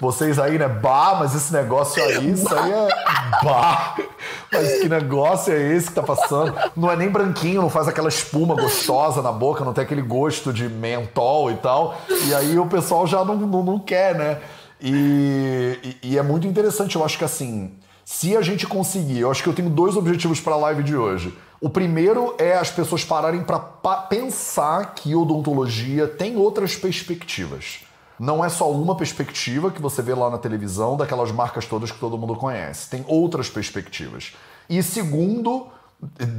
Vocês 0.00 0.38
aí, 0.38 0.58
né? 0.58 0.66
Bah, 0.66 1.16
mas 1.18 1.34
esse 1.34 1.52
negócio 1.52 2.02
aí, 2.02 2.30
isso 2.32 2.52
aí 2.54 2.72
é. 2.72 2.88
Bah! 3.44 3.96
Mas 4.50 4.80
que 4.80 4.88
negócio 4.88 5.52
é 5.52 5.74
esse 5.74 5.88
que 5.88 5.94
tá 5.94 6.02
passando? 6.02 6.54
Não 6.74 6.90
é 6.90 6.96
nem 6.96 7.08
branquinho, 7.08 7.60
não 7.60 7.70
faz 7.70 7.86
aquela 7.86 8.08
espuma 8.08 8.54
gostosa 8.54 9.20
na 9.20 9.30
boca, 9.30 9.64
não 9.64 9.72
tem 9.72 9.84
aquele 9.84 10.02
gosto 10.02 10.52
de 10.52 10.68
mentol 10.68 11.50
e 11.50 11.56
tal. 11.56 12.00
E 12.26 12.34
aí 12.34 12.58
o 12.58 12.66
pessoal 12.66 13.06
já 13.06 13.24
não, 13.24 13.36
não, 13.36 13.62
não 13.62 13.78
quer, 13.78 14.14
né? 14.14 14.38
E, 14.80 15.78
e, 16.02 16.08
e, 16.12 16.18
é 16.18 16.22
muito 16.22 16.46
interessante, 16.46 16.96
eu 16.96 17.04
acho 17.04 17.18
que 17.18 17.24
assim, 17.24 17.70
se 18.02 18.34
a 18.34 18.40
gente 18.40 18.66
conseguir, 18.66 19.20
eu 19.20 19.30
acho 19.30 19.42
que 19.42 19.48
eu 19.48 19.52
tenho 19.52 19.68
dois 19.68 19.94
objetivos 19.94 20.40
para 20.40 20.54
a 20.54 20.56
live 20.56 20.82
de 20.82 20.96
hoje. 20.96 21.36
O 21.60 21.68
primeiro 21.68 22.34
é 22.38 22.56
as 22.56 22.70
pessoas 22.70 23.04
pararem 23.04 23.42
para 23.42 23.58
pensar 23.58 24.94
que 24.94 25.14
odontologia 25.14 26.08
tem 26.08 26.38
outras 26.38 26.74
perspectivas. 26.74 27.80
Não 28.20 28.44
é 28.44 28.50
só 28.50 28.70
uma 28.70 28.94
perspectiva 28.94 29.70
que 29.70 29.80
você 29.80 30.02
vê 30.02 30.14
lá 30.14 30.28
na 30.28 30.36
televisão 30.36 30.94
daquelas 30.94 31.32
marcas 31.32 31.64
todas 31.64 31.90
que 31.90 31.98
todo 31.98 32.18
mundo 32.18 32.36
conhece. 32.36 32.90
Tem 32.90 33.02
outras 33.08 33.48
perspectivas. 33.48 34.34
E 34.68 34.82
segundo, 34.82 35.68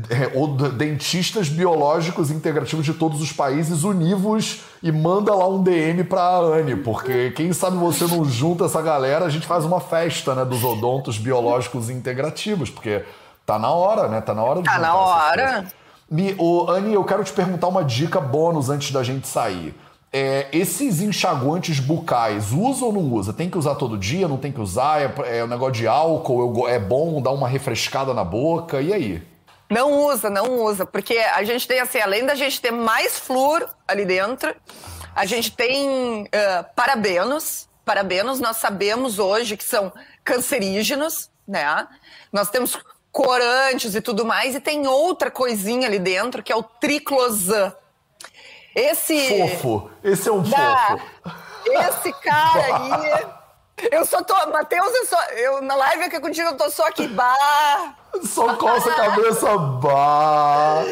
é, 0.07 0.69
dentistas 0.77 1.49
biológicos 1.49 2.29
integrativos 2.29 2.85
de 2.85 2.93
todos 2.93 3.19
os 3.19 3.31
países 3.31 3.83
univos 3.83 4.61
e 4.83 4.91
manda 4.91 5.33
lá 5.33 5.47
um 5.47 5.63
DM 5.63 6.03
pra 6.03 6.37
Anne, 6.37 6.75
porque 6.75 7.31
quem 7.31 7.51
sabe 7.51 7.77
você 7.77 8.05
não 8.05 8.23
junta 8.25 8.65
essa 8.65 8.79
galera, 8.79 9.25
a 9.25 9.29
gente 9.29 9.47
faz 9.47 9.65
uma 9.65 9.79
festa, 9.79 10.35
né, 10.35 10.45
dos 10.45 10.63
odontos 10.63 11.17
biológicos 11.17 11.89
integrativos, 11.89 12.69
porque 12.69 13.03
tá 13.43 13.57
na 13.57 13.71
hora, 13.71 14.07
né? 14.07 14.21
Tá 14.21 14.35
na 14.35 14.43
hora 14.43 14.61
de 14.61 14.69
Tá 14.69 14.77
na 14.77 14.93
hora. 14.93 15.65
Me, 16.07 16.35
oh, 16.37 16.69
Anne, 16.69 16.93
eu 16.93 17.03
quero 17.03 17.23
te 17.23 17.33
perguntar 17.33 17.67
uma 17.67 17.83
dica 17.83 18.21
bônus 18.21 18.69
antes 18.69 18.91
da 18.91 19.01
gente 19.01 19.27
sair. 19.27 19.73
É, 20.13 20.47
esses 20.51 20.99
enxaguantes 20.99 21.79
bucais, 21.79 22.51
usa 22.51 22.83
ou 22.83 22.91
não 22.91 23.13
usa? 23.13 23.31
Tem 23.31 23.49
que 23.49 23.57
usar 23.57 23.75
todo 23.75 23.97
dia? 23.97 24.27
Não 24.27 24.37
tem 24.37 24.51
que 24.51 24.59
usar? 24.59 25.01
É, 25.01 25.39
é 25.39 25.43
um 25.43 25.47
negócio 25.47 25.73
de 25.73 25.87
álcool? 25.87 26.67
É 26.67 26.77
bom 26.77 27.21
dar 27.21 27.31
uma 27.31 27.47
refrescada 27.47 28.13
na 28.13 28.23
boca? 28.23 28.81
E 28.81 28.93
aí? 28.93 29.23
Não 29.69 30.05
usa, 30.05 30.29
não 30.29 30.63
usa, 30.65 30.85
porque 30.85 31.17
a 31.17 31.41
gente 31.45 31.65
tem 31.65 31.79
assim, 31.79 31.99
além 31.99 32.25
da 32.25 32.35
gente 32.35 32.59
ter 32.59 32.71
mais 32.71 33.17
flúor 33.17 33.69
ali 33.87 34.03
dentro, 34.03 34.53
a 35.15 35.25
gente 35.25 35.49
tem 35.51 36.23
uh, 36.23 36.65
parabenos. 36.75 37.69
Parabenos 37.85 38.41
nós 38.41 38.57
sabemos 38.57 39.17
hoje 39.17 39.55
que 39.55 39.63
são 39.63 39.93
cancerígenos, 40.25 41.29
né? 41.47 41.87
Nós 42.33 42.49
temos 42.49 42.77
corantes 43.13 43.95
e 43.95 44.01
tudo 44.01 44.25
mais, 44.25 44.55
e 44.55 44.59
tem 44.59 44.87
outra 44.87 45.31
coisinha 45.31 45.87
ali 45.87 45.99
dentro 45.99 46.43
que 46.43 46.51
é 46.51 46.55
o 46.55 46.63
triclosan. 46.63 47.73
Esse. 48.75 49.27
Fofo. 49.27 49.89
Esse 50.03 50.29
é 50.29 50.31
um 50.31 50.41
da... 50.41 50.77
fofo. 50.87 51.05
Esse 51.65 52.13
cara 52.13 52.75
aí. 52.77 53.41
Eu 53.91 54.05
só 54.05 54.23
tô. 54.23 54.33
Matheus, 54.51 54.93
eu, 54.93 55.05
só, 55.05 55.23
eu 55.31 55.61
na 55.61 55.75
live 55.75 56.03
aqui 56.03 56.19
contigo, 56.19 56.49
eu 56.49 56.57
tô 56.57 56.69
só 56.69 56.87
aqui. 56.87 57.07
Bah! 57.07 57.95
Só 58.23 58.55
coça 58.55 58.91
a 58.91 58.95
cabeça, 58.95 59.57
bah! 59.57 60.83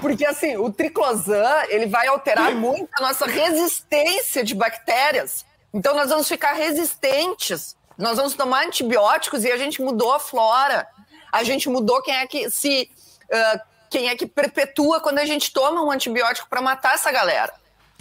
Porque 0.00 0.26
assim, 0.26 0.56
o 0.56 0.70
triclosan, 0.70 1.62
ele 1.68 1.86
vai 1.86 2.06
alterar 2.08 2.54
muito 2.54 2.88
a 2.98 3.02
nossa 3.02 3.26
resistência 3.26 4.44
de 4.44 4.54
bactérias. 4.54 5.46
Então 5.72 5.94
nós 5.94 6.10
vamos 6.10 6.28
ficar 6.28 6.52
resistentes. 6.52 7.76
Nós 7.96 8.16
vamos 8.16 8.34
tomar 8.34 8.64
antibióticos 8.64 9.44
e 9.44 9.50
a 9.50 9.56
gente 9.56 9.80
mudou 9.80 10.12
a 10.12 10.20
flora. 10.20 10.86
A 11.32 11.42
gente 11.42 11.68
mudou 11.68 12.02
quem 12.02 12.14
é 12.14 12.26
que 12.26 12.50
se. 12.50 12.90
Uh, 13.30 13.60
quem 13.90 14.08
é 14.08 14.16
que 14.16 14.26
perpetua 14.26 15.00
quando 15.00 15.18
a 15.18 15.24
gente 15.24 15.52
toma 15.52 15.82
um 15.82 15.90
antibiótico 15.90 16.48
para 16.48 16.60
matar 16.60 16.94
essa 16.94 17.10
galera 17.10 17.52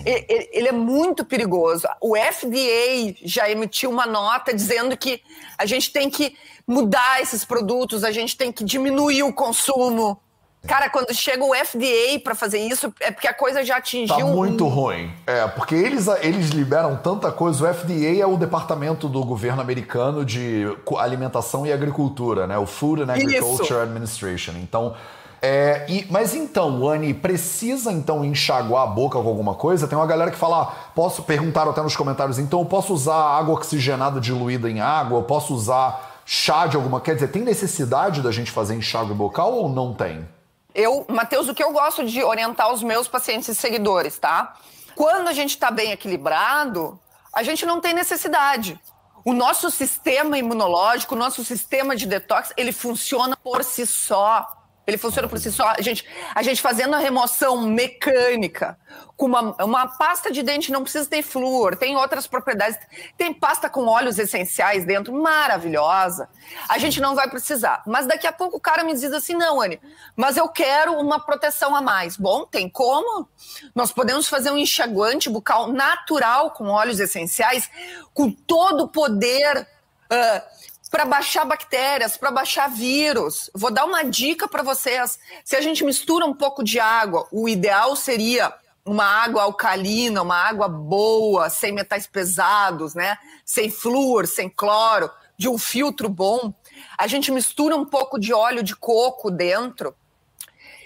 ele 0.05 0.67
é 0.67 0.71
muito 0.71 1.25
perigoso. 1.25 1.87
O 1.99 2.15
FDA 2.15 3.15
já 3.23 3.49
emitiu 3.49 3.89
uma 3.89 4.05
nota 4.05 4.53
dizendo 4.53 4.95
que 4.95 5.21
a 5.57 5.65
gente 5.65 5.91
tem 5.91 6.09
que 6.09 6.35
mudar 6.67 7.21
esses 7.21 7.43
produtos, 7.43 8.03
a 8.03 8.11
gente 8.11 8.37
tem 8.37 8.51
que 8.51 8.63
diminuir 8.63 9.23
o 9.23 9.33
consumo. 9.33 10.19
Cara, 10.67 10.89
quando 10.89 11.13
chega 11.13 11.43
o 11.43 11.55
FDA 11.55 12.19
para 12.21 12.35
fazer 12.35 12.59
isso, 12.59 12.93
é 12.99 13.09
porque 13.09 13.27
a 13.27 13.33
coisa 13.33 13.63
já 13.63 13.77
atingiu. 13.77 14.17
Tá 14.17 14.25
muito 14.25 14.65
um... 14.65 14.69
ruim. 14.69 15.11
É, 15.25 15.47
porque 15.47 15.73
eles, 15.73 16.07
eles 16.21 16.49
liberam 16.49 16.97
tanta 16.97 17.31
coisa. 17.31 17.69
O 17.69 17.73
FDA 17.73 18.19
é 18.19 18.25
o 18.25 18.35
departamento 18.35 19.07
do 19.07 19.23
governo 19.23 19.61
americano 19.61 20.25
de 20.25 20.65
alimentação 20.97 21.65
e 21.65 21.71
agricultura, 21.71 22.45
né? 22.45 22.57
O 22.57 22.65
Food 22.65 23.03
and 23.03 23.13
Agriculture 23.13 23.63
isso. 23.63 23.77
Administration. 23.77 24.53
Então, 24.57 24.95
é, 25.49 25.85
e, 25.87 26.05
mas 26.09 26.35
então, 26.35 26.85
Anne, 26.85 27.13
precisa 27.13 27.89
então 27.89 28.25
enxaguar 28.25 28.83
a 28.83 28.87
boca 28.87 29.17
com 29.17 29.29
alguma 29.29 29.55
coisa? 29.55 29.87
Tem 29.87 29.97
uma 29.97 30.05
galera 30.05 30.29
que 30.29 30.37
fala, 30.37 30.63
ah, 30.63 30.65
posso 30.93 31.23
perguntar 31.23 31.65
até 31.69 31.81
nos 31.81 31.95
comentários, 31.95 32.37
então 32.37 32.59
eu 32.59 32.65
posso 32.65 32.93
usar 32.93 33.15
água 33.15 33.53
oxigenada 33.55 34.19
diluída 34.19 34.69
em 34.69 34.81
água, 34.81 35.19
eu 35.19 35.23
posso 35.23 35.55
usar 35.55 36.21
chá 36.25 36.67
de 36.67 36.75
alguma. 36.75 36.99
Quer 36.99 37.13
dizer, 37.13 37.29
tem 37.29 37.43
necessidade 37.43 38.21
da 38.21 38.29
gente 38.29 38.51
fazer 38.51 38.75
enxágue 38.75 39.13
bucal 39.13 39.53
ou 39.53 39.69
não 39.69 39.93
tem? 39.93 40.27
Eu, 40.75 41.05
Matheus, 41.07 41.47
o 41.47 41.55
que 41.55 41.63
eu 41.63 41.71
gosto 41.71 42.05
de 42.05 42.21
orientar 42.21 42.69
os 42.73 42.83
meus 42.83 43.07
pacientes 43.07 43.47
e 43.47 43.55
seguidores, 43.55 44.19
tá? 44.19 44.53
Quando 44.97 45.29
a 45.29 45.33
gente 45.33 45.51
está 45.51 45.71
bem 45.71 45.93
equilibrado, 45.93 46.99
a 47.31 47.41
gente 47.41 47.65
não 47.65 47.79
tem 47.79 47.93
necessidade. 47.93 48.77
O 49.23 49.31
nosso 49.31 49.71
sistema 49.71 50.37
imunológico, 50.37 51.15
o 51.15 51.17
nosso 51.17 51.45
sistema 51.45 51.95
de 51.95 52.05
detox, 52.05 52.51
ele 52.57 52.73
funciona 52.73 53.37
por 53.37 53.63
si 53.63 53.85
só. 53.87 54.56
Ele 54.87 54.97
funciona 54.97 55.27
por 55.27 55.37
si 55.37 55.51
só. 55.51 55.73
A 55.77 55.81
gente, 55.81 56.05
a 56.33 56.41
gente 56.41 56.61
fazendo 56.61 56.95
a 56.95 56.97
remoção 56.97 57.61
mecânica, 57.61 58.79
com 59.17 59.25
uma, 59.25 59.53
uma 59.61 59.85
pasta 59.85 60.31
de 60.31 60.41
dente 60.41 60.71
não 60.71 60.83
precisa 60.83 61.09
ter 61.09 61.21
flúor, 61.21 61.75
tem 61.75 61.97
outras 61.97 62.25
propriedades. 62.25 62.79
Tem 63.17 63.33
pasta 63.33 63.69
com 63.69 63.85
óleos 63.85 64.17
essenciais 64.17 64.85
dentro, 64.85 65.11
maravilhosa. 65.11 66.29
A 66.69 66.77
gente 66.77 67.01
não 67.01 67.15
vai 67.15 67.29
precisar. 67.29 67.83
Mas 67.85 68.05
daqui 68.05 68.25
a 68.25 68.31
pouco 68.31 68.55
o 68.55 68.61
cara 68.61 68.85
me 68.85 68.93
diz 68.93 69.11
assim: 69.11 69.33
não, 69.33 69.59
Anne, 69.59 69.77
mas 70.15 70.37
eu 70.37 70.47
quero 70.47 70.93
uma 70.93 71.19
proteção 71.19 71.75
a 71.75 71.81
mais. 71.81 72.15
Bom, 72.15 72.45
tem 72.45 72.69
como? 72.69 73.27
Nós 73.75 73.91
podemos 73.91 74.29
fazer 74.29 74.51
um 74.51 74.57
enxaguante 74.57 75.29
bucal 75.29 75.67
natural 75.67 76.51
com 76.51 76.69
óleos 76.69 77.01
essenciais, 77.01 77.69
com 78.13 78.31
todo 78.31 78.85
o 78.85 78.87
poder. 78.87 79.67
Uh, 80.09 80.57
para 80.89 81.05
baixar 81.05 81.45
bactérias, 81.45 82.17
para 82.17 82.31
baixar 82.31 82.69
vírus. 82.69 83.49
Vou 83.53 83.71
dar 83.71 83.85
uma 83.85 84.03
dica 84.03 84.47
para 84.47 84.63
vocês. 84.63 85.19
Se 85.43 85.55
a 85.55 85.61
gente 85.61 85.83
mistura 85.83 86.25
um 86.25 86.33
pouco 86.33 86.63
de 86.63 86.79
água, 86.79 87.27
o 87.31 87.47
ideal 87.49 87.95
seria 87.95 88.53
uma 88.85 89.03
água 89.03 89.43
alcalina, 89.43 90.21
uma 90.21 90.35
água 90.35 90.67
boa, 90.69 91.49
sem 91.49 91.73
metais 91.73 92.07
pesados, 92.07 92.95
né? 92.95 93.17
Sem 93.45 93.69
flúor, 93.69 94.25
sem 94.25 94.49
cloro, 94.49 95.11
de 95.37 95.49
um 95.49 95.57
filtro 95.57 96.07
bom. 96.07 96.53
A 96.97 97.05
gente 97.05 97.31
mistura 97.31 97.75
um 97.75 97.85
pouco 97.85 98.17
de 98.17 98.33
óleo 98.33 98.63
de 98.63 98.75
coco 98.75 99.29
dentro 99.29 99.93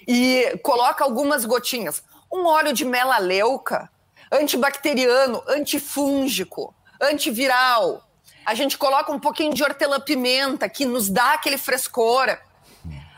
e 0.08 0.60
coloca 0.64 1.04
algumas 1.04 1.46
gotinhas. 1.46 2.04
Um 2.32 2.46
óleo 2.46 2.74
de 2.74 2.84
melaleuca, 2.86 3.90
antibacteriano, 4.32 5.44
antifúngico, 5.48 6.74
antiviral, 7.00 8.08
a 8.52 8.54
gente 8.54 8.78
coloca 8.78 9.10
um 9.14 9.20
pouquinho 9.20 9.54
de 9.54 9.64
hortelã-pimenta, 9.64 10.68
que 10.68 10.84
nos 10.84 11.10
dá 11.10 11.36
aquele 11.36 11.58
frescor. 11.58 12.38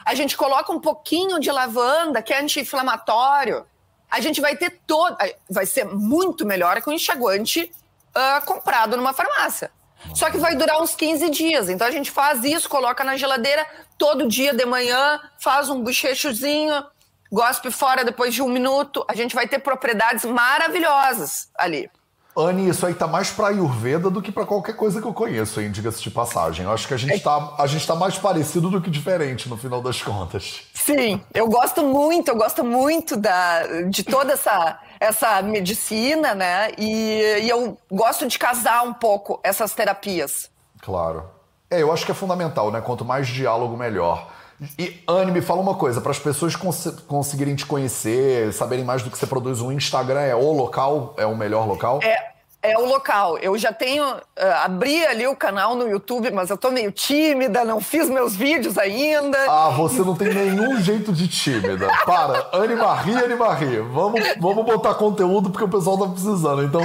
A 0.06 0.14
gente 0.14 0.38
coloca 0.38 0.72
um 0.72 0.80
pouquinho 0.80 1.40
de 1.40 1.52
lavanda, 1.52 2.22
que 2.22 2.32
é 2.32 2.40
anti-inflamatório. 2.40 3.66
A 4.12 4.22
gente 4.22 4.40
vai 4.40 4.56
ter 4.56 4.82
todo. 4.86 5.18
Vai 5.50 5.66
ser 5.66 5.86
muito 5.86 6.46
melhor 6.46 6.80
que 6.84 6.88
o 6.88 6.94
enxaguante 6.94 7.72
uh, 8.16 8.46
comprado 8.46 8.96
numa 8.96 9.12
farmácia. 9.12 9.72
Só 10.14 10.30
que 10.30 10.38
vai 10.38 10.56
durar 10.56 10.80
uns 10.80 10.94
15 10.94 11.28
dias. 11.32 11.68
Então 11.68 11.88
a 11.88 11.92
gente 11.92 12.12
faz 12.12 12.44
isso, 12.44 12.70
coloca 12.70 13.04
na 13.04 13.18
geladeira 13.18 13.66
todo 13.98 14.28
dia 14.28 14.54
de 14.54 14.66
manhã, 14.68 15.20
faz 15.40 15.68
um 15.68 15.82
bochechozinho, 15.82 16.86
gospe 17.32 17.72
fora 17.72 18.06
depois 18.06 18.36
de 18.36 18.44
um 18.44 18.50
minuto. 18.50 19.04
A 19.08 19.16
gente 19.16 19.34
vai 19.34 19.48
ter 19.48 19.58
propriedades 19.58 20.26
maravilhosas 20.26 21.50
ali. 21.58 21.90
Anne, 22.36 22.68
isso 22.68 22.86
aí 22.86 22.94
tá 22.94 23.08
mais 23.08 23.30
pra 23.30 23.48
Ayurveda 23.48 24.10
do 24.10 24.22
que 24.22 24.32
para 24.32 24.46
qualquer 24.46 24.76
coisa 24.76 25.00
que 25.00 25.08
eu 25.08 25.14
conheço, 25.14 25.62
hein? 25.62 25.72
Diga-se 25.72 26.02
de 26.02 26.10
passagem. 26.10 26.66
Eu 26.66 26.72
acho 26.72 26.88
que 26.88 26.94
a 26.94 26.98
gente, 26.98 27.16
é... 27.16 27.20
tá, 27.20 27.56
a 27.58 27.68
gente 27.68 27.86
tá 27.86 27.96
mais 27.96 28.18
parecido 28.18 28.70
do 28.70 28.82
que 28.82 28.90
diferente 28.90 29.48
no 29.48 29.56
final 29.56 29.82
das 29.82 30.02
contas. 30.02 30.62
Sim, 30.74 31.22
eu 31.34 31.48
gosto 31.48 31.84
muito, 31.84 32.30
eu 32.30 32.36
gosto 32.36 32.64
muito 32.64 33.16
da, 33.16 33.84
de 33.90 34.04
toda 34.04 34.34
essa, 34.34 34.80
essa 35.00 35.42
medicina, 35.42 36.34
né? 36.34 36.72
E, 36.78 37.42
e 37.44 37.50
eu 37.50 37.78
gosto 37.92 38.28
de 38.28 38.40
casar 38.40 38.84
um 38.84 38.94
pouco 38.94 39.40
essas 39.44 39.74
terapias. 39.74 40.50
Claro. 40.82 41.30
É, 41.70 41.82
eu 41.82 41.92
acho 41.92 42.06
que 42.06 42.12
é 42.12 42.16
fundamental, 42.16 42.72
né? 42.72 42.82
Quanto 42.82 43.06
mais 43.06 43.28
diálogo, 43.28 43.78
melhor. 43.78 44.30
E, 44.78 45.02
Anne, 45.08 45.32
me 45.32 45.42
fala 45.42 45.62
uma 45.62 45.76
coisa, 45.76 46.02
para 46.02 46.12
as 46.12 46.20
pessoas 46.20 46.56
cons 46.56 46.88
conseguirem 47.08 47.56
te 47.56 47.66
conhecer, 47.66 48.52
saberem 48.54 48.84
mais 48.84 49.04
do 49.04 49.10
que 49.10 49.18
você 49.18 49.28
produz, 49.28 49.62
o 49.62 49.72
Instagram 49.72 50.22
é 50.22 50.36
o 50.36 50.52
local, 50.52 51.14
é 51.18 51.26
o 51.26 51.36
melhor 51.36 51.68
local? 51.68 52.00
É, 52.04 52.33
é 52.64 52.78
o 52.78 52.86
local. 52.86 53.38
Eu 53.38 53.58
já 53.58 53.74
tenho. 53.74 54.06
Uh, 54.06 54.64
abri 54.64 55.06
ali 55.06 55.28
o 55.28 55.36
canal 55.36 55.76
no 55.76 55.88
YouTube, 55.88 56.32
mas 56.32 56.50
eu 56.50 56.58
tô 56.58 56.72
meio 56.72 56.92
tímida, 56.92 57.66
não 57.66 57.82
fiz 57.82 58.10
meus 58.10 58.36
vídeos 58.36 58.78
ainda. 58.78 59.38
Ah, 59.50 59.70
você 59.70 60.00
não 60.00 60.16
tem 60.16 60.34
nenhum 60.34 60.80
jeito 60.80 61.12
de 61.12 61.28
tímida. 61.28 61.88
Para, 62.06 62.50
Anne 62.54 62.76
Marie, 62.76 63.16
Anne 63.16 63.36
Marie. 63.36 63.80
Vamos, 63.80 64.22
vamos 64.40 64.66
botar 64.66 64.94
conteúdo 64.96 65.50
porque 65.50 65.66
o 65.66 65.70
pessoal 65.70 65.98
tá 65.98 66.08
precisando. 66.08 66.64
Então, 66.64 66.82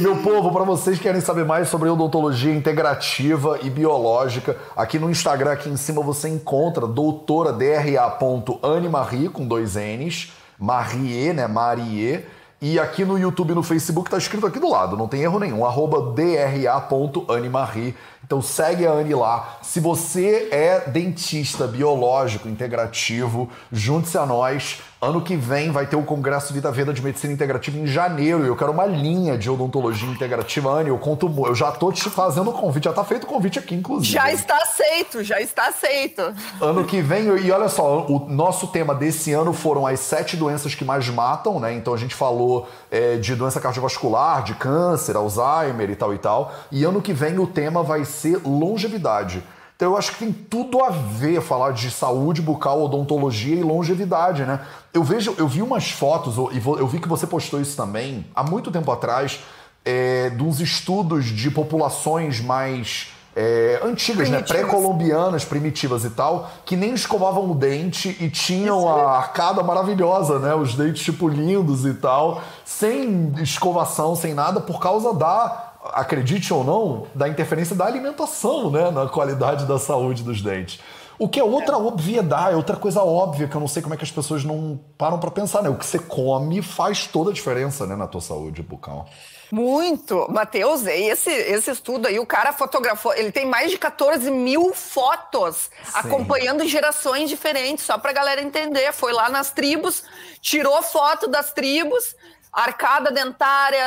meu 0.00 0.16
povo, 0.18 0.52
para 0.52 0.64
vocês 0.64 0.98
que 0.98 1.04
querem 1.04 1.20
saber 1.20 1.46
mais 1.46 1.68
sobre 1.68 1.88
odontologia 1.88 2.54
integrativa 2.54 3.58
e 3.62 3.70
biológica, 3.70 4.56
aqui 4.76 4.98
no 4.98 5.10
Instagram, 5.10 5.52
aqui 5.52 5.70
em 5.70 5.76
cima, 5.78 6.02
você 6.02 6.28
encontra 6.28 6.86
doutora 6.86 7.52
DRA. 7.52 8.18
Anne 8.62 8.88
Marie, 8.88 9.28
com 9.30 9.46
dois 9.46 9.74
N's, 9.76 10.32
Marie, 10.58 11.32
né? 11.32 11.46
Marie 11.46 12.24
e 12.62 12.78
aqui 12.78 13.04
no 13.04 13.18
YouTube 13.18 13.50
e 13.50 13.54
no 13.56 13.62
Facebook 13.64 14.08
tá 14.08 14.16
escrito 14.16 14.46
aqui 14.46 14.60
do 14.60 14.70
lado, 14.70 14.96
não 14.96 15.08
tem 15.08 15.22
erro 15.22 15.40
nenhum, 15.40 15.66
arroba 15.66 16.12
dra.animarri. 16.12 17.96
Então 18.24 18.40
segue 18.40 18.86
a 18.86 18.92
Anne 18.92 19.16
lá. 19.16 19.58
Se 19.62 19.80
você 19.80 20.48
é 20.52 20.88
dentista 20.88 21.66
biológico 21.66 22.48
integrativo, 22.48 23.50
junte-se 23.72 24.16
a 24.16 24.24
nós. 24.24 24.80
Ano 25.02 25.20
que 25.20 25.34
vem 25.34 25.72
vai 25.72 25.84
ter 25.84 25.96
o 25.96 26.04
Congresso 26.04 26.54
Vida 26.54 26.70
Veda 26.70 26.92
de 26.92 27.02
Medicina 27.02 27.32
Integrativa 27.32 27.76
em 27.76 27.88
janeiro 27.88 28.44
e 28.44 28.46
eu 28.46 28.54
quero 28.54 28.70
uma 28.70 28.86
linha 28.86 29.36
de 29.36 29.50
odontologia 29.50 30.08
integrativa. 30.08 30.70
Anne, 30.70 30.90
eu 30.90 30.96
conto, 30.96 31.26
eu 31.44 31.56
já 31.56 31.72
tô 31.72 31.90
te 31.90 32.08
fazendo 32.08 32.50
o 32.50 32.52
convite, 32.52 32.84
já 32.84 32.92
tá 32.92 33.02
feito 33.02 33.24
o 33.24 33.26
convite 33.26 33.58
aqui, 33.58 33.74
inclusive. 33.74 34.12
Já 34.12 34.32
está 34.32 34.56
aceito, 34.58 35.24
já 35.24 35.40
está 35.40 35.66
aceito. 35.66 36.22
Ano 36.60 36.84
que 36.84 37.00
vem, 37.00 37.24
e 37.24 37.50
olha 37.50 37.68
só, 37.68 38.06
o 38.06 38.28
nosso 38.28 38.68
tema 38.68 38.94
desse 38.94 39.32
ano 39.32 39.52
foram 39.52 39.88
as 39.88 39.98
sete 39.98 40.36
doenças 40.36 40.72
que 40.72 40.84
mais 40.84 41.08
matam, 41.08 41.58
né? 41.58 41.74
Então 41.74 41.92
a 41.92 41.98
gente 41.98 42.14
falou 42.14 42.68
é, 42.88 43.16
de 43.16 43.34
doença 43.34 43.60
cardiovascular, 43.60 44.44
de 44.44 44.54
câncer, 44.54 45.16
Alzheimer 45.16 45.90
e 45.90 45.96
tal 45.96 46.14
e 46.14 46.18
tal. 46.18 46.54
E 46.70 46.84
ano 46.84 47.02
que 47.02 47.12
vem 47.12 47.40
o 47.40 47.46
tema 47.48 47.82
vai 47.82 48.04
ser 48.04 48.40
longevidade. 48.44 49.42
Então 49.76 49.90
eu 49.90 49.96
acho 49.96 50.12
que 50.12 50.18
tem 50.18 50.32
tudo 50.32 50.82
a 50.82 50.90
ver 50.90 51.40
falar 51.40 51.72
de 51.72 51.90
saúde 51.90 52.40
bucal, 52.40 52.82
odontologia 52.82 53.56
e 53.56 53.62
longevidade, 53.62 54.44
né? 54.44 54.60
Eu 54.92 55.02
vejo, 55.02 55.34
eu 55.38 55.48
vi 55.48 55.60
umas 55.60 55.90
fotos, 55.90 56.36
e 56.52 56.58
eu 56.64 56.86
vi 56.86 57.00
que 57.00 57.08
você 57.08 57.26
postou 57.26 57.60
isso 57.60 57.76
também, 57.76 58.24
há 58.34 58.44
muito 58.44 58.70
tempo 58.70 58.92
atrás, 58.92 59.40
é, 59.84 60.30
de 60.30 60.42
uns 60.42 60.60
estudos 60.60 61.24
de 61.24 61.50
populações 61.50 62.40
mais 62.40 63.08
é, 63.34 63.80
antigas, 63.82 64.28
né? 64.28 64.42
Pré-colombianas, 64.42 65.44
primitivas 65.44 66.04
e 66.04 66.10
tal, 66.10 66.50
que 66.64 66.76
nem 66.76 66.92
escovavam 66.92 67.50
o 67.50 67.54
dente 67.54 68.16
e 68.20 68.28
tinham 68.28 68.88
a 68.88 69.16
arcada 69.16 69.62
maravilhosa, 69.62 70.38
né? 70.38 70.54
Os 70.54 70.74
dentes, 70.74 71.02
tipo, 71.02 71.28
lindos 71.28 71.84
e 71.86 71.94
tal, 71.94 72.42
sem 72.64 73.32
escovação, 73.40 74.14
sem 74.14 74.34
nada, 74.34 74.60
por 74.60 74.78
causa 74.78 75.14
da 75.14 75.71
acredite 75.84 76.52
ou 76.52 76.64
não, 76.64 77.06
da 77.14 77.28
interferência 77.28 77.74
da 77.74 77.84
alimentação 77.84 78.70
né, 78.70 78.90
na 78.90 79.06
qualidade 79.06 79.66
da 79.66 79.78
saúde 79.78 80.22
dos 80.22 80.40
dentes. 80.40 80.80
O 81.18 81.28
que 81.28 81.38
é 81.38 81.44
outra 81.44 81.76
é. 81.76 81.78
obviedade, 81.78 82.56
outra 82.56 82.76
coisa 82.76 83.02
óbvia 83.02 83.46
que 83.46 83.54
eu 83.54 83.60
não 83.60 83.68
sei 83.68 83.82
como 83.82 83.94
é 83.94 83.96
que 83.96 84.04
as 84.04 84.10
pessoas 84.10 84.44
não 84.44 84.80
param 84.98 85.18
para 85.18 85.30
pensar, 85.30 85.62
né? 85.62 85.68
O 85.68 85.76
que 85.76 85.86
você 85.86 85.98
come 85.98 86.62
faz 86.62 87.06
toda 87.06 87.30
a 87.30 87.32
diferença, 87.32 87.86
né, 87.86 87.94
na 87.94 88.06
tua 88.06 88.20
saúde 88.20 88.62
bucal. 88.62 89.06
Muito. 89.52 90.26
Matheus, 90.30 90.86
esse, 90.86 91.30
esse 91.30 91.70
estudo 91.70 92.08
aí, 92.08 92.18
o 92.18 92.24
cara 92.24 92.52
fotografou, 92.52 93.12
ele 93.14 93.30
tem 93.30 93.44
mais 93.46 93.70
de 93.70 93.76
14 93.76 94.30
mil 94.30 94.72
fotos 94.72 95.70
Sim. 95.84 95.92
acompanhando 95.92 96.66
gerações 96.66 97.28
diferentes, 97.28 97.84
só 97.84 97.98
pra 97.98 98.12
galera 98.12 98.40
entender. 98.40 98.92
Foi 98.92 99.12
lá 99.12 99.28
nas 99.28 99.50
tribos, 99.50 100.02
tirou 100.40 100.82
foto 100.82 101.28
das 101.28 101.52
tribos, 101.52 102.16
arcada 102.52 103.10
dentária, 103.10 103.84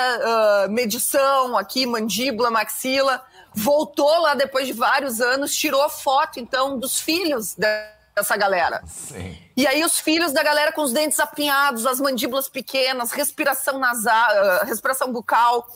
uh, 0.66 0.72
medição 0.72 1.56
aqui, 1.56 1.86
mandíbula, 1.86 2.50
maxila. 2.50 3.24
Voltou 3.54 4.22
lá 4.22 4.34
depois 4.34 4.66
de 4.66 4.74
vários 4.74 5.22
anos, 5.22 5.56
tirou 5.56 5.88
foto, 5.90 6.40
então, 6.40 6.78
dos 6.80 7.00
filhos 7.00 7.56
dessa 7.56 8.36
galera. 8.36 8.82
Sim. 8.88 9.38
E 9.56 9.68
aí 9.68 9.84
os 9.84 10.00
filhos 10.00 10.34
da 10.34 10.42
galera 10.42 10.72
com 10.72 10.82
os 10.82 10.92
dentes 10.92 11.20
apinhados, 11.20 11.86
as 11.86 12.00
mandíbulas 12.00 12.50
pequenas, 12.50 13.12
respiração 13.12 13.78
nasal, 13.78 14.30
uh, 14.32 14.66
respiração 14.66 15.12
bucal. 15.12 15.68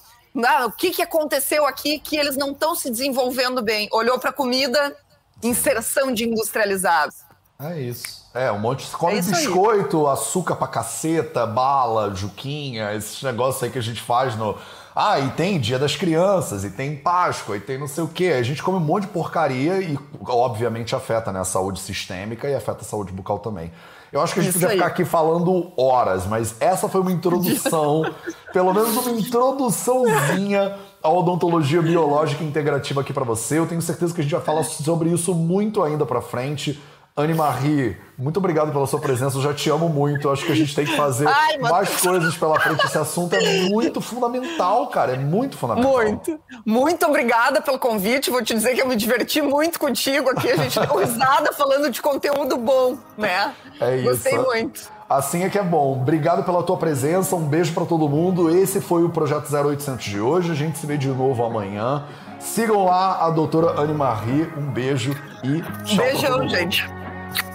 Ah, 0.45 0.65
o 0.65 0.71
que, 0.71 0.91
que 0.91 1.01
aconteceu 1.01 1.65
aqui 1.65 1.99
que 1.99 2.15
eles 2.15 2.35
não 2.35 2.51
estão 2.51 2.75
se 2.75 2.89
desenvolvendo 2.89 3.61
bem? 3.61 3.87
Olhou 3.91 4.19
para 4.19 4.29
a 4.29 4.33
comida, 4.33 4.95
inserção 5.43 6.13
de 6.13 6.25
industrializados. 6.25 7.28
É 7.61 7.77
isso. 7.77 8.23
É, 8.33 8.49
um 8.51 8.59
monte. 8.59 8.89
Come 8.91 9.17
é 9.17 9.21
biscoito, 9.21 10.07
aí. 10.07 10.13
açúcar 10.13 10.55
pra 10.55 10.65
caceta, 10.65 11.45
bala, 11.45 12.15
juquinha, 12.15 12.93
esses 12.93 13.21
negócios 13.21 13.61
aí 13.61 13.69
que 13.69 13.77
a 13.77 13.81
gente 13.81 14.01
faz 14.01 14.33
no, 14.37 14.55
Ah, 14.95 15.19
e 15.19 15.29
tem 15.31 15.59
Dia 15.59 15.77
das 15.77 15.93
Crianças, 15.93 16.63
e 16.63 16.69
tem 16.69 16.95
Páscoa, 16.95 17.57
e 17.57 17.59
tem 17.59 17.77
não 17.77 17.87
sei 17.87 18.01
o 18.03 18.07
quê. 18.07 18.27
A 18.39 18.43
gente 18.43 18.63
come 18.63 18.77
um 18.77 18.81
monte 18.81 19.03
de 19.03 19.09
porcaria 19.09 19.81
e, 19.81 19.99
obviamente, 20.25 20.95
afeta 20.95 21.33
né, 21.33 21.41
a 21.41 21.43
saúde 21.43 21.81
sistêmica 21.81 22.47
e 22.47 22.55
afeta 22.55 22.81
a 22.81 22.85
saúde 22.85 23.11
bucal 23.11 23.39
também. 23.39 23.73
Eu 24.11 24.21
acho 24.21 24.33
que 24.33 24.39
a 24.39 24.43
gente 24.43 24.51
Isso 24.51 24.59
podia 24.59 24.73
aí. 24.73 24.77
ficar 24.77 24.87
aqui 24.87 25.03
falando 25.03 25.73
horas, 25.77 26.25
mas 26.25 26.55
essa 26.61 26.87
foi 26.87 27.01
uma 27.01 27.11
introdução, 27.11 28.03
pelo 28.53 28.73
menos 28.73 28.95
uma 28.95 29.11
introduçãozinha 29.11 30.77
à 31.03 31.09
odontologia 31.09 31.81
biológica 31.81 32.41
integrativa 32.41 33.01
aqui 33.01 33.11
para 33.11 33.25
você. 33.25 33.59
Eu 33.59 33.67
tenho 33.67 33.81
certeza 33.81 34.13
que 34.13 34.21
a 34.21 34.23
gente 34.23 34.33
vai 34.33 34.41
falar 34.41 34.63
sobre 34.63 35.09
isso 35.09 35.35
muito 35.35 35.83
ainda 35.83 36.05
para 36.05 36.21
frente. 36.21 36.81
Anne 37.19 37.33
Marie, 37.33 37.97
muito 38.17 38.37
obrigado 38.37 38.71
pela 38.71 38.87
sua 38.87 38.99
presença. 38.99 39.37
Eu 39.37 39.41
já 39.41 39.53
te 39.53 39.69
amo 39.69 39.89
muito. 39.89 40.29
Acho 40.29 40.45
que 40.45 40.53
a 40.53 40.55
gente 40.55 40.73
tem 40.73 40.85
que 40.85 40.95
fazer 40.95 41.27
Ai, 41.31 41.57
mais 41.57 41.99
coisas 42.01 42.37
pela 42.37 42.57
frente. 42.57 42.85
Esse 42.85 42.97
assunto 42.97 43.33
é 43.33 43.69
muito 43.69 43.99
fundamental, 43.99 44.87
cara. 44.87 45.13
É 45.13 45.17
muito 45.17 45.57
fundamental. 45.57 45.91
Muito. 45.91 46.39
Muito 46.65 47.05
obrigada 47.05 47.61
pelo 47.61 47.77
convite. 47.77 48.29
Vou 48.29 48.41
te 48.41 48.53
dizer 48.53 48.73
que 48.73 48.81
eu 48.81 48.87
me 48.87 48.95
diverti 48.95 49.41
muito 49.41 49.77
contigo 49.77 50.29
aqui. 50.29 50.49
A 50.49 50.55
gente 50.55 50.79
deu 50.79 50.95
risada 50.99 51.51
falando 51.51 51.89
de 51.89 52.01
conteúdo 52.01 52.55
bom, 52.55 52.97
né? 53.17 53.53
É 53.81 53.97
isso. 53.97 54.09
Gostei 54.09 54.37
muito. 54.37 54.89
Assim 55.09 55.43
é 55.43 55.49
que 55.49 55.57
é 55.57 55.63
bom. 55.63 55.99
Obrigado 55.99 56.43
pela 56.43 56.63
tua 56.63 56.77
presença. 56.77 57.35
Um 57.35 57.47
beijo 57.47 57.73
para 57.73 57.85
todo 57.85 58.07
mundo. 58.07 58.49
Esse 58.49 58.79
foi 58.79 59.03
o 59.03 59.09
Projeto 59.09 59.53
0800 59.53 60.05
de 60.05 60.21
hoje. 60.21 60.51
A 60.51 60.55
gente 60.55 60.77
se 60.77 60.85
vê 60.85 60.97
de 60.97 61.09
novo 61.09 61.43
amanhã. 61.43 62.05
Sigam 62.39 62.85
lá 62.85 63.25
a 63.25 63.29
doutora 63.29 63.81
Anne 63.81 63.93
Marie. 63.93 64.47
Um 64.57 64.71
beijo 64.71 65.13
e 65.43 65.61
tchau. 65.83 65.97
Beijão, 65.97 66.47
gente. 66.47 66.98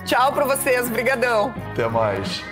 Tchau 0.04 0.32
para 0.32 0.44
vocês, 0.44 0.88
brigadão. 0.88 1.54
Até 1.72 1.88
mais. 1.88 2.44